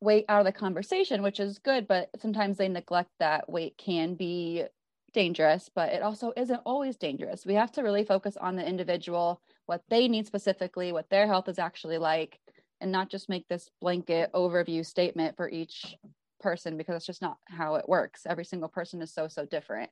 [0.02, 4.14] weight out of the conversation, which is good, but sometimes they neglect that weight can
[4.14, 4.66] be
[5.14, 7.44] dangerous, but it also isn't always dangerous.
[7.44, 11.50] We have to really focus on the individual, what they need specifically, what their health
[11.50, 12.40] is actually like,
[12.80, 15.96] and not just make this blanket overview statement for each
[16.40, 18.28] person because it's just not how it works.
[18.28, 19.90] Every single person is so, so different.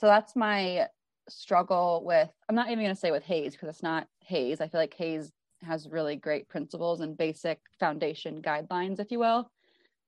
[0.00, 0.88] So that's my
[1.28, 4.60] struggle with, I'm not even going to say with HAES because it's not HAES.
[4.60, 5.32] I feel like HAES
[5.62, 9.50] has really great principles and basic foundation guidelines, if you will.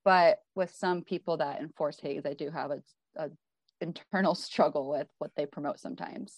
[0.04, 2.82] But with some people that enforce HAES, I do have a,
[3.16, 3.30] a
[3.80, 6.36] internal struggle with what they promote sometimes.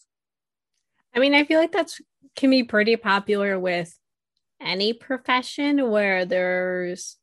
[1.15, 2.01] I mean, I feel like that's
[2.37, 3.97] can be pretty popular with
[4.61, 7.17] any profession where there's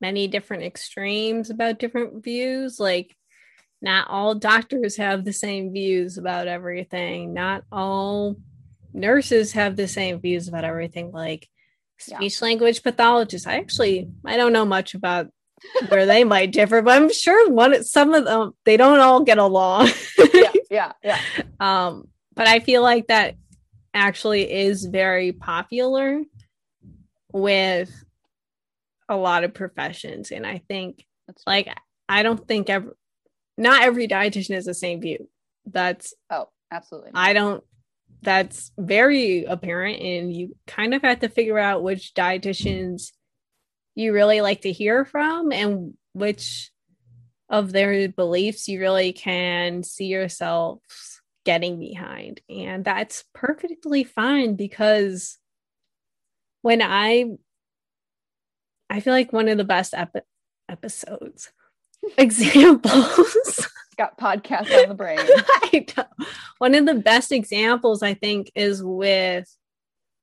[0.00, 2.78] many different extremes about different views.
[2.78, 3.16] Like,
[3.82, 7.34] not all doctors have the same views about everything.
[7.34, 8.36] Not all
[8.92, 11.12] nurses have the same views about everything.
[11.12, 11.48] Like,
[11.98, 12.46] speech yeah.
[12.46, 13.46] language pathologists.
[13.46, 15.28] I actually I don't know much about
[15.88, 19.38] where they might differ, but I'm sure one some of them they don't all get
[19.38, 19.90] along.
[20.34, 21.20] yeah, yeah, yeah.
[21.60, 23.36] Um, but I feel like that
[23.94, 26.22] actually is very popular
[27.32, 27.90] with
[29.08, 30.30] a lot of professions.
[30.30, 31.04] And I think
[31.46, 31.68] like
[32.08, 32.92] I don't think every
[33.56, 35.28] not every dietitian has the same view.
[35.64, 37.12] That's oh absolutely.
[37.12, 37.28] Not.
[37.28, 37.64] I don't
[38.22, 43.12] that's very apparent and you kind of have to figure out which dietitians
[43.94, 46.70] you really like to hear from and which
[47.48, 55.38] of their beliefs you really can see yourselves getting behind and that's perfectly fine because
[56.62, 57.26] when I
[58.90, 60.20] I feel like one of the best epi-
[60.68, 61.52] episodes
[62.18, 63.68] examples.
[63.96, 65.18] Got podcasts on the brain.
[66.58, 69.50] one of the best examples I think is with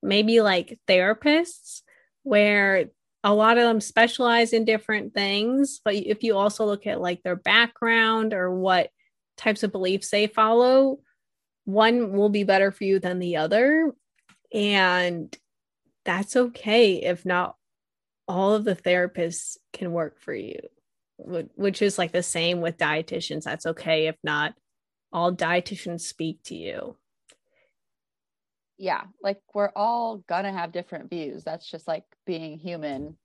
[0.02, 1.82] maybe like therapists
[2.22, 2.86] where
[3.24, 7.24] a lot of them specialize in different things but if you also look at like
[7.24, 8.90] their background or what
[9.38, 11.00] types of beliefs they follow
[11.66, 13.92] one will be better for you than the other.
[14.54, 15.36] And
[16.06, 17.56] that's okay if not
[18.28, 20.60] all of the therapists can work for you
[21.56, 24.54] which is like the same with dietitians that's okay if not
[25.12, 26.96] all dietitians speak to you
[28.78, 33.16] yeah like we're all gonna have different views that's just like being human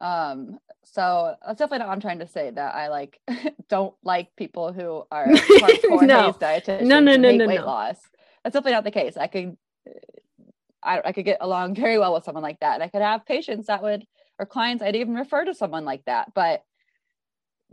[0.00, 3.20] um so that's definitely not what i'm trying to say that i like
[3.68, 6.32] don't like people who are hardcore no.
[6.32, 7.66] dietitians no no no no weight no.
[7.66, 7.96] loss
[8.42, 9.56] that's definitely not the case i could
[10.84, 12.74] I, I could get along very well with someone like that.
[12.74, 14.06] And I could have patients that would,
[14.38, 16.34] or clients, I'd even refer to someone like that.
[16.34, 16.62] But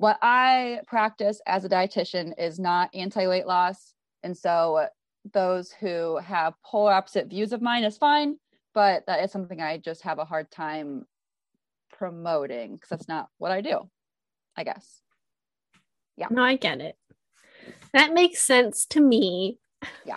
[0.02, 3.94] what I practice as a dietitian is not anti weight loss.
[4.24, 4.88] And so
[5.32, 8.38] those who have polar opposite views of mine is fine,
[8.74, 11.06] but that is something I just have a hard time
[11.92, 13.92] promoting because that's not what I do,
[14.58, 15.02] I guess.
[16.18, 16.28] Yeah.
[16.32, 16.96] No, I get it.
[17.94, 19.60] That makes sense to me.
[20.04, 20.16] Yeah.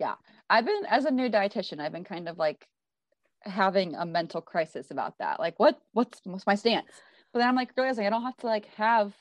[0.00, 0.14] Yeah.
[0.48, 2.66] I've been as a new dietitian, I've been kind of like
[3.42, 5.38] having a mental crisis about that.
[5.38, 6.90] Like, what what's what's my stance?
[7.32, 9.14] But then I'm like realizing I don't have to like have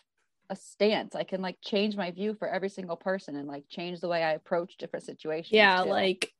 [0.49, 1.15] a stance.
[1.15, 4.23] I can like change my view for every single person and like change the way
[4.23, 5.51] I approach different situations.
[5.51, 5.89] Yeah, too.
[5.89, 6.31] like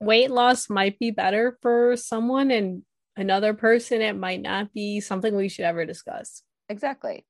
[0.00, 2.82] weight loss might be better for someone and
[3.16, 6.42] another person it might not be something we should ever discuss.
[6.68, 7.24] Exactly.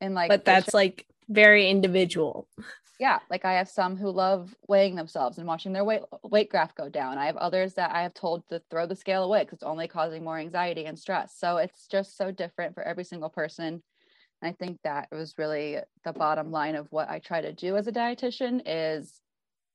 [0.00, 2.48] And like But that's like very individual
[2.98, 6.74] yeah like i have some who love weighing themselves and watching their weight weight graph
[6.74, 7.18] go down.
[7.18, 9.88] I have others that i have told to throw the scale away because it's only
[9.88, 11.34] causing more anxiety and stress.
[11.36, 13.82] So it's just so different for every single person.
[14.42, 17.76] And i think that was really the bottom line of what i try to do
[17.76, 19.20] as a dietitian is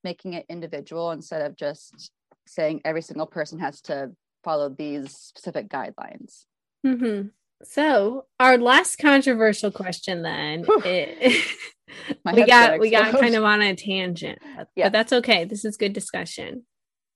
[0.04, 2.12] making it individual instead of just
[2.46, 4.12] saying every single person has to
[4.44, 6.46] follow these specific guidelines.
[6.86, 7.30] Mm-hmm.
[7.64, 11.46] So our last controversial question then it,
[12.34, 14.86] we got we got kind of on a tangent, but, yeah.
[14.86, 15.46] but that's okay.
[15.46, 16.66] This is good discussion.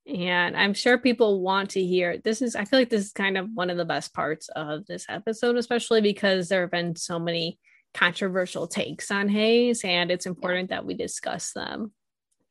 [0.07, 3.37] And I'm sure people want to hear this is I feel like this is kind
[3.37, 7.19] of one of the best parts of this episode, especially because there have been so
[7.19, 7.59] many
[7.93, 11.91] controversial takes on HAES, and it's important that we discuss them,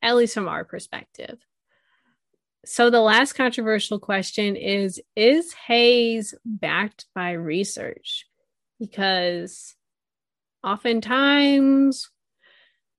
[0.01, 1.39] at least from our perspective.
[2.69, 8.25] So, the last controversial question is Is HAES backed by research?
[8.77, 9.73] Because
[10.61, 12.09] oftentimes,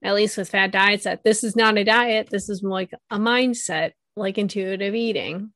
[0.03, 3.19] at least with fad diets, that this is not a diet, this is like a
[3.19, 5.53] mindset, like intuitive eating.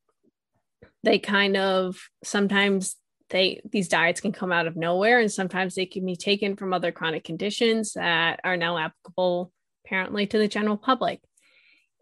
[1.02, 2.96] They kind of sometimes
[3.30, 6.74] they these diets can come out of nowhere and sometimes they can be taken from
[6.74, 9.50] other chronic conditions that are now applicable
[9.86, 11.22] apparently to the general public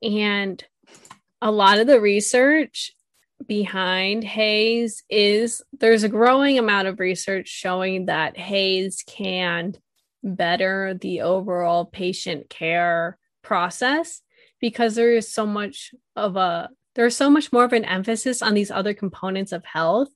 [0.03, 0.65] and
[1.43, 2.93] a lot of the research
[3.47, 9.75] behind HAES is there's a growing amount of research showing that HAES can
[10.23, 14.21] better the overall patient care process
[14.61, 18.55] because there is so much of a there's so much more of an emphasis on
[18.55, 20.09] these other components of health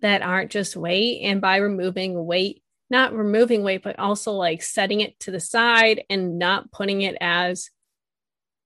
[0.00, 1.22] that aren't just weight.
[1.22, 6.04] And by removing weight, not removing weight, but also like setting it to the side
[6.10, 7.70] and not putting it as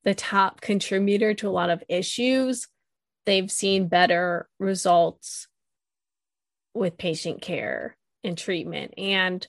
[0.09, 2.66] the top contributor to a lot of issues,
[3.26, 5.48] they've seen better results
[6.72, 7.94] with patient care
[8.24, 8.94] and treatment.
[8.96, 9.46] And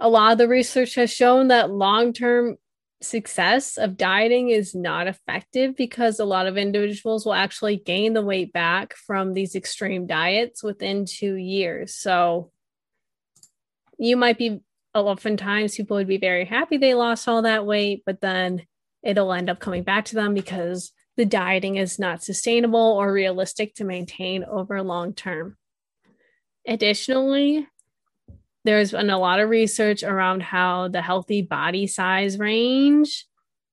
[0.00, 2.56] a lot of the research has shown that long term
[3.02, 8.22] success of dieting is not effective because a lot of individuals will actually gain the
[8.22, 11.94] weight back from these extreme diets within two years.
[11.94, 12.50] So
[13.96, 14.58] you might be
[14.92, 18.66] oftentimes people would be very happy they lost all that weight, but then
[19.02, 23.74] it'll end up coming back to them because the dieting is not sustainable or realistic
[23.74, 25.56] to maintain over long term.
[26.66, 27.66] Additionally,
[28.64, 33.26] there's been a lot of research around how the healthy body size range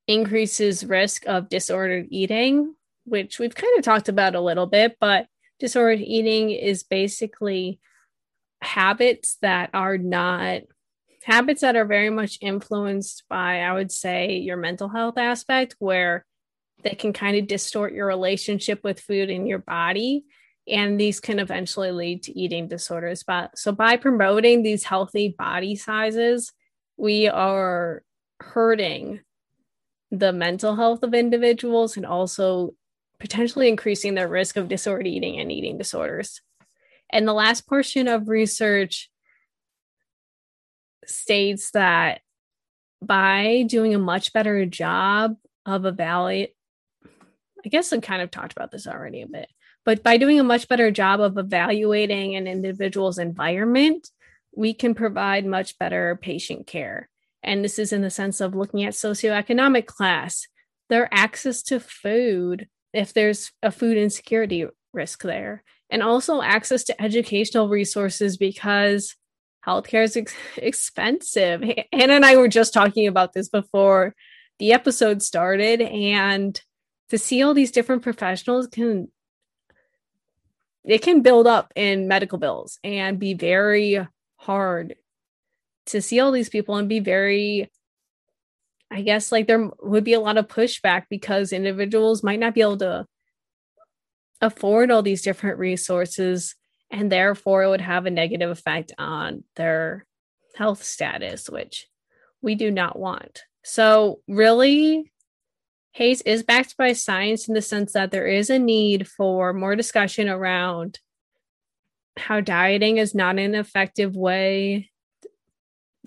[0.08, 2.74] increases risk of disordered eating,
[3.06, 5.28] which we've kind of talked about a little bit, but
[5.60, 7.80] disordered eating is basically
[8.62, 10.62] habits that are not
[11.24, 16.26] habits that are very much influenced by, I would say, your mental health aspect, where
[16.84, 20.24] they can kind of distort your relationship with food in your body
[20.70, 23.24] and these can eventually lead to eating disorders.
[23.24, 26.52] But so by promoting these healthy body sizes,
[26.98, 28.04] we are
[28.40, 29.22] hurting
[30.12, 32.74] the mental health of individuals and also
[33.20, 36.42] potentially increasing their risk of disordered eating and eating disorders.
[37.12, 39.09] And the last portion of research
[41.10, 42.22] states that
[43.02, 45.36] by doing a much better job
[45.66, 46.54] of evaluate
[47.66, 49.50] I guess I kind of talked about this already a bit,
[49.86, 54.10] but by doing a much better job of evaluating an individual's environment,
[54.56, 57.10] we can provide much better patient care.
[57.44, 60.48] And this is in the sense of looking at socioeconomic class,
[60.90, 67.02] their access to food, if there's a food insecurity risk there, and also access to
[67.02, 69.16] educational resources because
[69.66, 71.62] healthcare is ex- expensive.
[71.92, 74.16] Hannah and I were just talking about this before
[74.60, 76.60] the episode started, and
[77.10, 79.10] to see all these different professionals can
[80.86, 84.06] it can build up in medical bills and be very
[84.38, 84.96] hard
[85.88, 87.70] to see all these people and be very
[88.90, 92.62] i guess like there would be a lot of pushback because individuals might not be
[92.62, 93.06] able to
[94.42, 96.56] afford all these different resources
[96.92, 100.06] and therefore it would have a negative effect on their
[100.56, 101.88] health status which
[102.42, 105.12] we do not want so really
[105.94, 109.76] HAES is backed by science in the sense that there is a need for more
[109.76, 111.00] discussion around
[112.18, 114.92] how dieting is not an effective way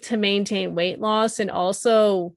[0.02, 1.38] to maintain weight loss.
[1.38, 2.34] And also,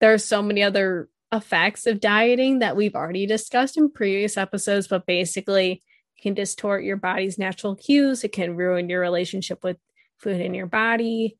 [0.00, 4.88] there are so many other effects of dieting that we've already discussed in previous episodes,
[4.88, 5.82] but basically,
[6.16, 9.76] it can distort your body's natural cues, it can ruin your relationship with
[10.18, 11.36] food in your body,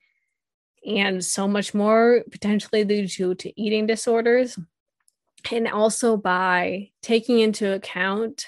[0.86, 4.58] and so much more potentially due to, to eating disorders.
[5.50, 8.46] And also by taking into account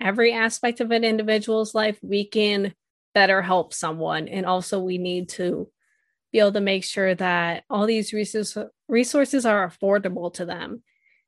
[0.00, 2.74] every aspect of an individual's life, we can
[3.14, 4.28] better help someone.
[4.28, 5.68] And also, we need to
[6.32, 10.82] be able to make sure that all these resources are affordable to them.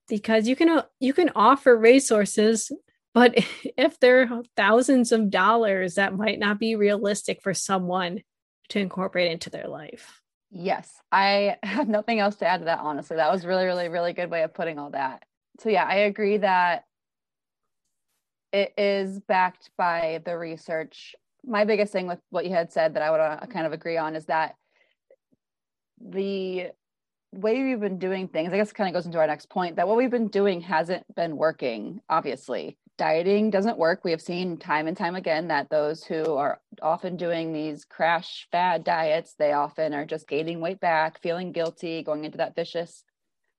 [0.08, 2.70] Because you can you can offer resources
[3.14, 3.34] but
[3.76, 8.20] if they're thousands of dollars that might not be realistic for someone
[8.68, 10.20] to incorporate into their life
[10.52, 13.16] Yes, I have nothing else to add to that, honestly.
[13.16, 15.22] That was really, really, really good way of putting all that.
[15.60, 16.86] So, yeah, I agree that
[18.52, 23.02] it is backed by the research my biggest thing with what you had said that
[23.02, 24.56] I would uh, kind of agree on is that
[26.00, 26.68] the
[27.32, 29.86] way we've been doing things, I guess kind of goes into our next point that
[29.86, 32.76] what we've been doing hasn't been working, obviously.
[33.00, 34.04] Dieting doesn't work.
[34.04, 38.46] We have seen time and time again that those who are often doing these crash
[38.52, 43.02] fad diets, they often are just gaining weight back, feeling guilty, going into that vicious,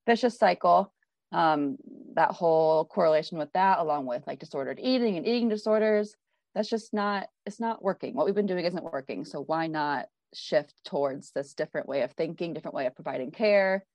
[0.06, 0.94] vicious cycle.
[1.32, 1.78] Um,
[2.14, 6.16] that whole correlation with that, along with like disordered eating and eating disorders,
[6.54, 8.14] that's just not, it's not working.
[8.14, 9.26] What we've been doing isn't working.
[9.26, 13.86] So why not shift towards this different way of thinking, different way of providing care.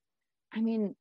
[0.52, 0.96] I mean,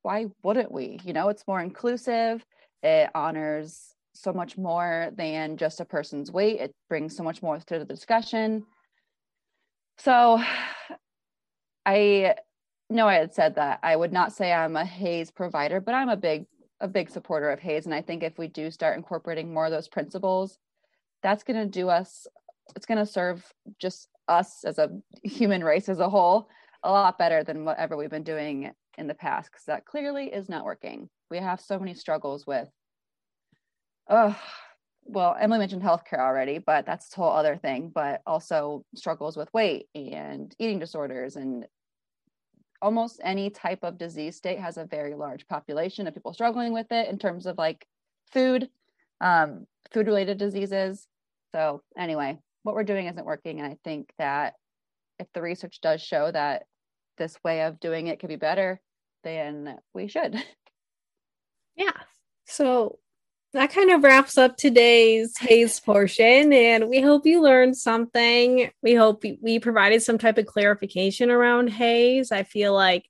[0.00, 0.98] why wouldn't we?
[1.04, 2.42] You know, it's more inclusive,
[2.82, 7.58] it honors so much more than just a person's weight, it brings so much more
[7.58, 8.64] to the discussion.
[9.98, 10.42] So,
[11.86, 12.34] I
[12.90, 16.08] know I had said that I would not say I'm a HAES provider, but I'm
[16.08, 16.46] a big
[16.80, 19.70] a big supporter of HAES and I think if we do start incorporating more of
[19.70, 20.58] those principles,
[21.22, 22.26] that's going to do us
[22.76, 23.44] it's going to serve
[23.78, 24.90] just us as a
[25.22, 26.48] human race as a whole
[26.82, 30.48] a lot better than whatever we've been doing in the past because that clearly is
[30.48, 32.68] not working we have so many struggles with
[34.08, 34.38] oh
[35.04, 39.52] well emily mentioned healthcare already but that's a whole other thing but also struggles with
[39.52, 41.66] weight and eating disorders and
[42.80, 46.90] almost any type of disease state has a very large population of people struggling with
[46.92, 47.86] it in terms of like
[48.32, 48.68] food
[49.20, 51.06] um, food related diseases
[51.52, 53.60] so anyway what we're doing isn't working.
[53.60, 54.54] And I think that
[55.18, 56.64] if the research does show that
[57.18, 58.80] this way of doing it could be better,
[59.24, 60.34] then we should.
[61.76, 61.92] Yeah.
[62.46, 62.98] So
[63.52, 66.52] that kind of wraps up today's HAES portion.
[66.52, 68.70] And we hope you learned something.
[68.82, 73.08] We hope we provided some type of clarification around HAES I feel like,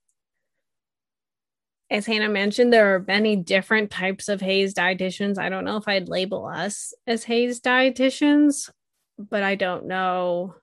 [1.89, 5.37] as Hannah mentioned, there are many different types of HAES dietitians.
[5.37, 8.69] I don't know if I'd label us as HAES dietitians
[9.17, 10.55] but I don't know.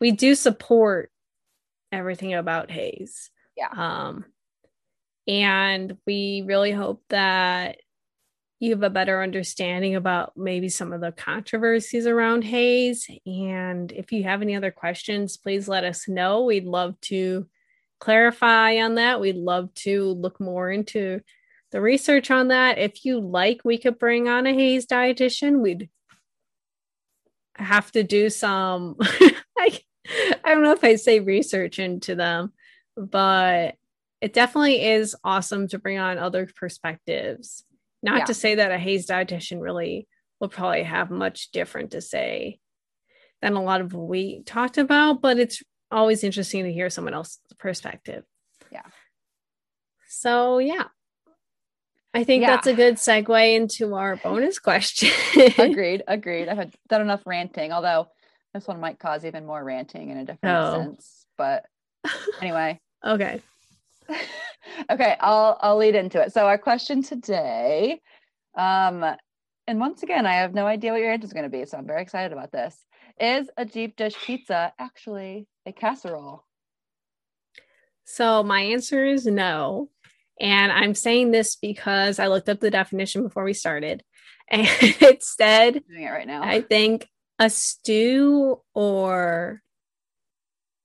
[0.00, 1.10] We do support
[1.92, 3.68] everything about HAES Yeah.
[3.70, 4.24] Um,
[5.26, 7.78] and we really hope that
[8.58, 13.06] you have a better understanding about maybe some of the controversies around HAES.
[13.26, 16.44] And if you have any other questions, please let us know.
[16.44, 17.46] We'd love to
[18.00, 19.20] clarify on that.
[19.20, 21.20] We'd love to look more into
[21.70, 22.78] the research on that.
[22.78, 25.60] If you like, we could bring on a HAES dietitian.
[25.60, 25.90] We'd
[27.56, 28.96] have to do some
[29.58, 29.80] I,
[30.44, 32.52] I don't know if I say research into them,
[32.96, 33.76] but
[34.20, 37.64] it definitely is awesome to bring on other perspectives.
[38.02, 38.24] Not yeah.
[38.26, 40.06] to say that a HAES dietitian really
[40.40, 42.58] will probably have much different to say
[43.42, 47.14] than a lot of what we talked about, but it's always interesting to hear someone
[47.14, 48.24] else's perspective.
[48.70, 48.82] Yeah.
[50.08, 50.84] So yeah,
[52.16, 52.48] I think yeah.
[52.48, 55.10] that's a good segue into our bonus question.
[55.58, 56.02] agreed.
[56.08, 56.48] Agreed.
[56.48, 58.08] I've done enough ranting, although
[58.54, 60.72] this one might cause even more ranting in a different oh.
[60.72, 61.26] sense.
[61.36, 61.66] But
[62.40, 62.80] anyway.
[63.04, 63.42] okay.
[64.90, 66.32] okay, I'll I'll lead into it.
[66.32, 68.00] So our question today,
[68.56, 69.04] um,
[69.66, 71.78] and once again, I have no idea what your answer is going to be, so
[71.78, 72.76] I'm very excited about this.
[73.18, 76.44] Is a deep dish pizza actually a casserole?
[78.04, 79.90] So my answer is no.
[80.38, 84.02] And I'm saying this because I looked up the definition before we started.
[84.48, 86.40] And it said, doing it right now.
[86.40, 87.08] I think
[87.40, 89.60] a stew or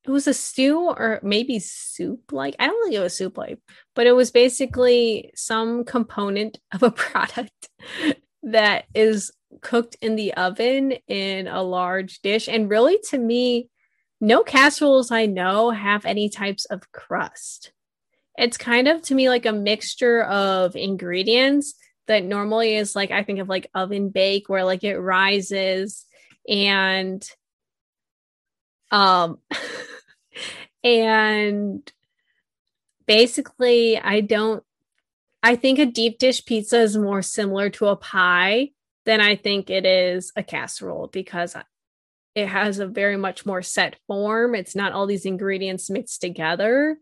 [0.06, 3.60] it was a stew or maybe soup like i don't think it was soup like
[3.96, 7.70] but it was basically some component of a product
[8.44, 9.32] that is
[9.62, 12.48] cooked in the oven in a large dish.
[12.48, 13.70] And really to me
[14.24, 17.72] no casseroles i know have any types of crust.
[18.38, 21.76] It's kind of to me like a mixture of ingredients
[22.08, 26.06] that normally is like I think of like oven bake where like it rises
[26.48, 27.24] and
[28.92, 29.40] um
[30.84, 31.92] and
[33.08, 34.64] basically I don't
[35.44, 38.72] I think a deep dish pizza is more similar to a pie
[39.06, 41.56] than I think it is a casserole because
[42.36, 44.56] it has a very much more set form.
[44.56, 46.98] It's not all these ingredients mixed together.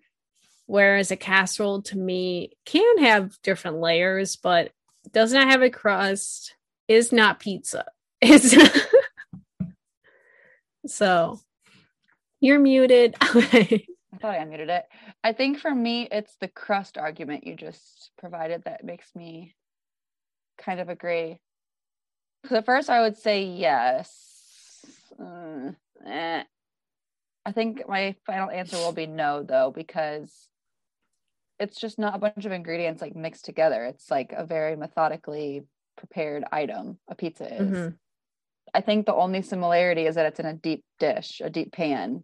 [0.65, 4.71] Whereas a casserole to me can have different layers, but
[5.11, 6.55] does not have a crust,
[6.87, 7.85] is not pizza.
[8.21, 8.55] It's
[10.87, 11.39] so
[12.39, 13.15] you're muted.
[13.21, 14.85] I thought I unmuted it.
[15.23, 19.55] I think for me, it's the crust argument you just provided that makes me
[20.57, 21.39] kind of agree.
[22.41, 24.83] Because at first I would say yes.
[25.19, 25.75] Mm,
[26.05, 26.43] eh.
[27.45, 30.49] I think my final answer will be no, though, because
[31.59, 33.85] it's just not a bunch of ingredients like mixed together.
[33.85, 35.63] It's like a very methodically
[35.97, 36.97] prepared item.
[37.09, 37.69] A pizza is.
[37.69, 37.95] Mm-hmm.
[38.73, 42.23] I think the only similarity is that it's in a deep dish, a deep pan.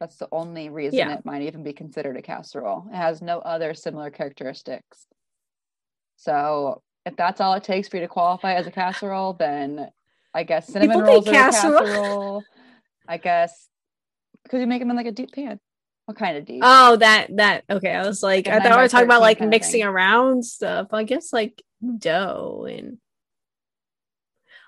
[0.00, 1.14] That's the only reason Yeah.
[1.14, 2.86] it might even be considered a casserole.
[2.92, 5.06] It has no other similar characteristics.
[6.16, 9.90] So if that's all it takes for you to qualify as a casserole, then
[10.34, 12.42] I guess cinnamon People rolls are a casserole- casserole.
[13.08, 13.68] I guess
[14.44, 15.58] because you make them in like a deep pan.
[16.06, 16.62] What kind of deep?
[16.64, 17.92] Oh, that that okay.
[17.92, 20.88] I was like, Like I thought we were talking about like mixing around stuff.
[20.92, 21.62] I guess like
[21.98, 22.98] dough and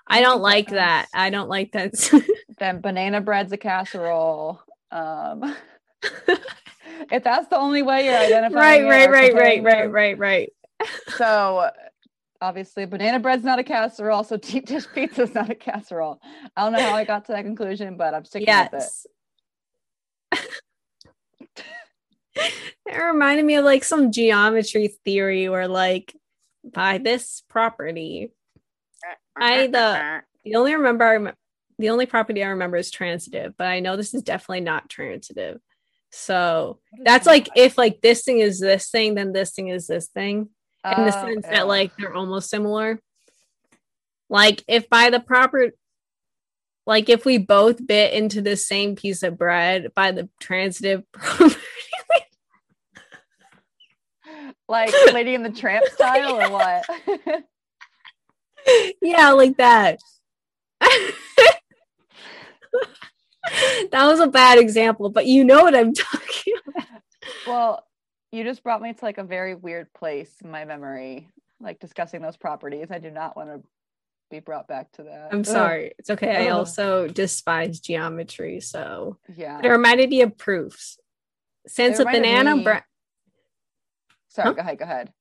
[0.07, 1.93] I don't like that I don't like that.
[2.59, 4.61] then banana bread's a casserole.
[4.91, 5.55] Um,
[7.11, 10.49] if that's the only way you're identifying, right, right, or right, right, right, right, right.
[11.17, 11.69] So
[12.41, 14.23] obviously, banana bread's not a casserole.
[14.23, 16.21] So deep dish pizza's not a casserole.
[16.55, 18.85] I don't know how I got to that conclusion, but I'm sticking with
[20.33, 20.41] it.
[22.85, 26.13] It reminded me of like some geometry theory where like
[26.63, 28.31] by this property
[29.35, 31.35] I the the only remember I rem-
[31.77, 35.59] the only property I remember is transitive, but I know this is definitely not transitive.
[36.11, 37.31] So that's that?
[37.31, 40.49] like if like this thing is this thing, then this thing is this thing
[40.85, 43.01] in the Oh, sense that like they're almost similar.
[44.29, 45.71] Like if by the proper
[46.85, 51.55] like if we both bit into the same piece of bread by the transitive property.
[54.69, 56.85] like Lady in the Tramp style or what?
[59.01, 59.99] yeah, like that.
[63.91, 67.01] that was a bad example, but you know what I'm talking about.
[67.47, 67.85] well,
[68.31, 72.21] you just brought me to like a very weird place in my memory, like discussing
[72.21, 72.87] those properties.
[72.91, 73.61] I do not want to
[74.31, 75.29] be brought back to that.
[75.31, 75.45] I'm Ugh.
[75.45, 75.93] sorry.
[75.99, 76.47] It's okay.
[76.47, 79.61] I also despise geometry, so Yeah.
[79.63, 80.97] it reminded me of proofs.
[81.67, 82.83] Since a banana me- bread,
[84.29, 84.53] Sorry, Huh?
[84.53, 85.13] go ahead, go ahead.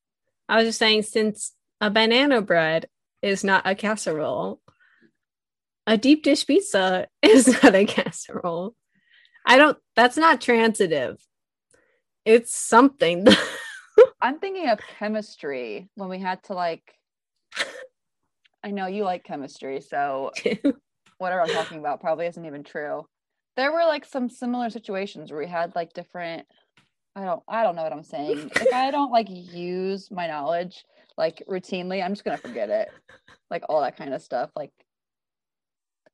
[0.49, 2.87] I was just saying, since a banana bread
[3.25, 4.61] is not a casserole,
[5.87, 8.75] a deep dish pizza is not a casserole.
[9.47, 9.79] I don't.
[9.97, 11.16] That's not transitive.
[12.25, 13.27] It's something.
[14.20, 16.83] I'm thinking of chemistry when we had to like
[18.64, 20.33] I know you like chemistry, so
[21.18, 23.05] whatever I'm talking about probably isn't even true.
[23.57, 26.47] There were like some similar situations where we had like different
[27.17, 28.51] I don't I don't know what I'm saying.
[28.57, 30.85] if I don't like use my knowledge
[31.17, 32.91] like routinely, I'm just gonna forget it.
[33.51, 34.51] Like all that kind of stuff.
[34.57, 34.73] Like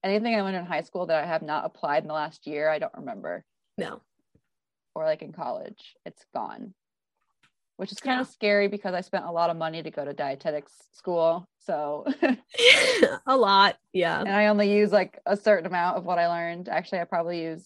[0.05, 2.68] anything I learned in high school that I have not applied in the last year,
[2.68, 3.44] I don't remember.
[3.78, 4.01] no.
[4.94, 6.74] Or like in college, it's gone.
[7.76, 8.22] Which is kind Yeah.
[8.22, 11.46] of scary because I spent a lot of money to go to dietetics school.
[11.61, 12.05] So
[13.26, 13.78] a lot.
[13.92, 14.18] Yeah.
[14.20, 16.68] and I only use like a certain amount of what I learned.
[16.68, 17.64] Actually, I probably use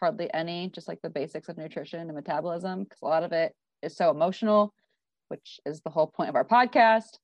[0.00, 3.54] hardly any, just like the basics of nutrition and metabolism, because a lot of it
[3.82, 4.74] is so emotional,
[5.28, 7.18] which is the whole point of our podcast.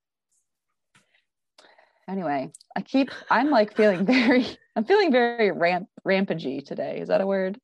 [2.09, 4.47] Anyway, I keep I'm like feeling very
[4.77, 7.01] I'm feeling very ramp rampagey today.
[7.01, 7.59] Is that a word?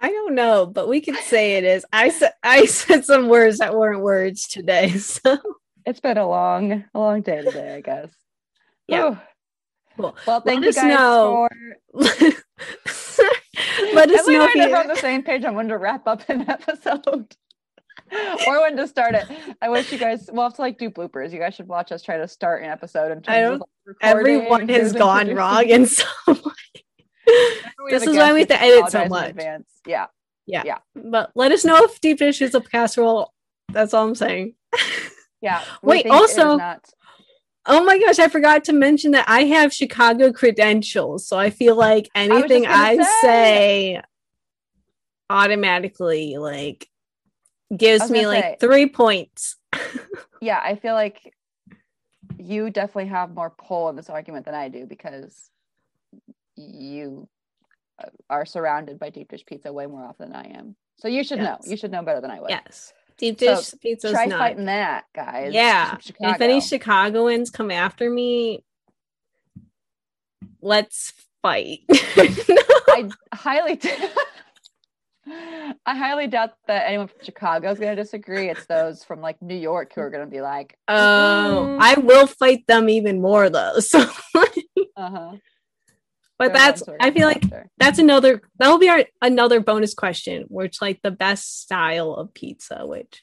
[0.00, 1.86] I don't know, but we could say it is.
[1.92, 4.88] I said I said some words that weren't words today.
[4.98, 5.38] So
[5.86, 8.10] It's been a long, a long day today, I guess.
[8.88, 9.16] Yeah.
[9.96, 10.16] Cool.
[10.26, 11.48] Well, thank Let you guys know.
[11.92, 12.02] for
[13.94, 16.42] let us know if you on the same page on when to wrap up an
[16.48, 17.34] episode
[18.46, 19.26] or when to start it.
[19.60, 21.32] I wish you guys we'll have to like do bloopers.
[21.32, 23.60] You guys should watch us try to start an episode in terms I of don't-
[23.86, 26.82] like, everyone has gone introducing- wrong in some way.
[27.90, 29.30] This is why we have to edit so much.
[29.30, 29.70] advance.
[29.86, 30.06] Yeah.
[30.46, 30.62] Yeah.
[30.66, 30.78] Yeah.
[30.94, 33.32] But let us know if deep dish is a casserole.
[33.72, 34.54] That's all I'm saying.
[35.40, 35.62] Yeah.
[35.82, 36.84] Wait, think it is also- not.
[37.66, 41.26] Oh my gosh, I forgot to mention that I have Chicago credentials.
[41.26, 43.04] So I feel like anything gonna I, say.
[43.20, 44.02] say
[45.30, 46.88] automatically like
[47.74, 48.56] gives me like say.
[48.60, 49.56] three points.
[50.40, 51.32] Yeah, I feel like
[52.36, 55.50] you definitely have more pull in this argument than I do because
[56.56, 57.28] you
[58.02, 60.74] uh, are surrounded by deep dish pizza way more often than I am.
[60.96, 61.58] So you should know.
[61.64, 62.50] You should know better than I would.
[62.50, 62.92] Yes.
[63.18, 64.38] Deep So, dish pizza Try not.
[64.38, 65.52] fighting that, guys.
[65.52, 65.96] Yeah.
[66.20, 68.64] If any Chicagoans come after me,
[70.60, 71.80] let's fight.
[71.90, 73.80] I highly
[75.86, 78.50] I highly doubt that anyone from Chicago is going to disagree.
[78.50, 81.94] It's those from like New York who are going to be like, Oh, "Mm-mm." I
[82.00, 83.76] will fight them even more though.
[83.80, 85.32] So, uh-huh.
[86.48, 87.68] But that's i feel like after.
[87.78, 92.32] that's another that will be our another bonus question, which like the best style of
[92.34, 93.22] pizza, which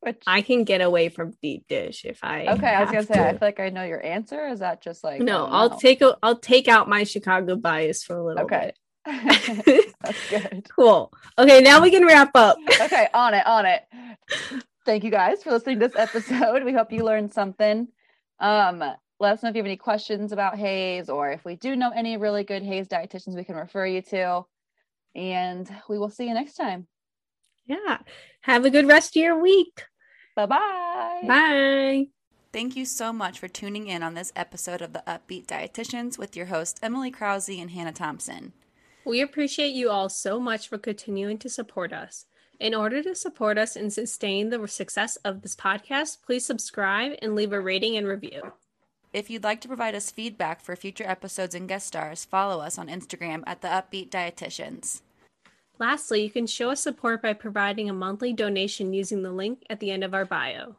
[0.00, 3.18] Which I can get away from deep dish if I okay, I was gonna say
[3.28, 4.46] I feel like I know your answer.
[4.48, 5.78] Is that just like no, I'll know.
[5.80, 8.72] take a, I'll take out my Chicago bias for a little Okay.
[9.04, 9.94] bit.
[10.02, 10.66] That's good.
[10.76, 11.12] cool.
[11.38, 12.58] Okay, now we can wrap up.
[12.80, 13.82] Okay, on it, on it.
[14.84, 16.62] Thank you guys for listening to this episode.
[16.64, 17.88] We hope you learned something.
[18.38, 18.84] Um,
[19.20, 21.90] let us know if you have any questions about HAES or if we do know
[21.94, 24.44] any really good HAES dietitians we can refer you to.
[25.14, 26.86] And we will see you next time.
[27.66, 27.98] Yeah.
[28.42, 29.84] Have a good rest of your week.
[30.36, 31.22] Bye-bye.
[31.26, 32.06] Bye.
[32.52, 36.36] Thank you so much for tuning in on this episode of the Up-Beet Dietitians with
[36.36, 38.52] your hosts Emily Krause and Hannah Thompson.
[39.04, 42.26] We appreciate you all so much for continuing to support us.
[42.60, 47.34] In order to support us and sustain the success of this podcast, please subscribe and
[47.34, 48.42] leave a rating and review.
[49.12, 52.78] If you'd like to provide us feedback for future episodes and guest stars, follow us
[52.78, 55.00] on Instagram at the Up-Beet Dietitians.
[55.78, 59.80] Lastly, you can show us support by providing a monthly donation using the link at
[59.80, 60.76] the end of our bio.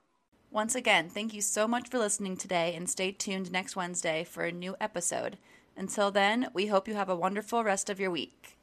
[0.52, 4.44] Once again, thank you so much for listening today and stay tuned next Wednesday for
[4.44, 5.38] a new episode.
[5.76, 8.59] Until then, we hope you have a wonderful rest of your week.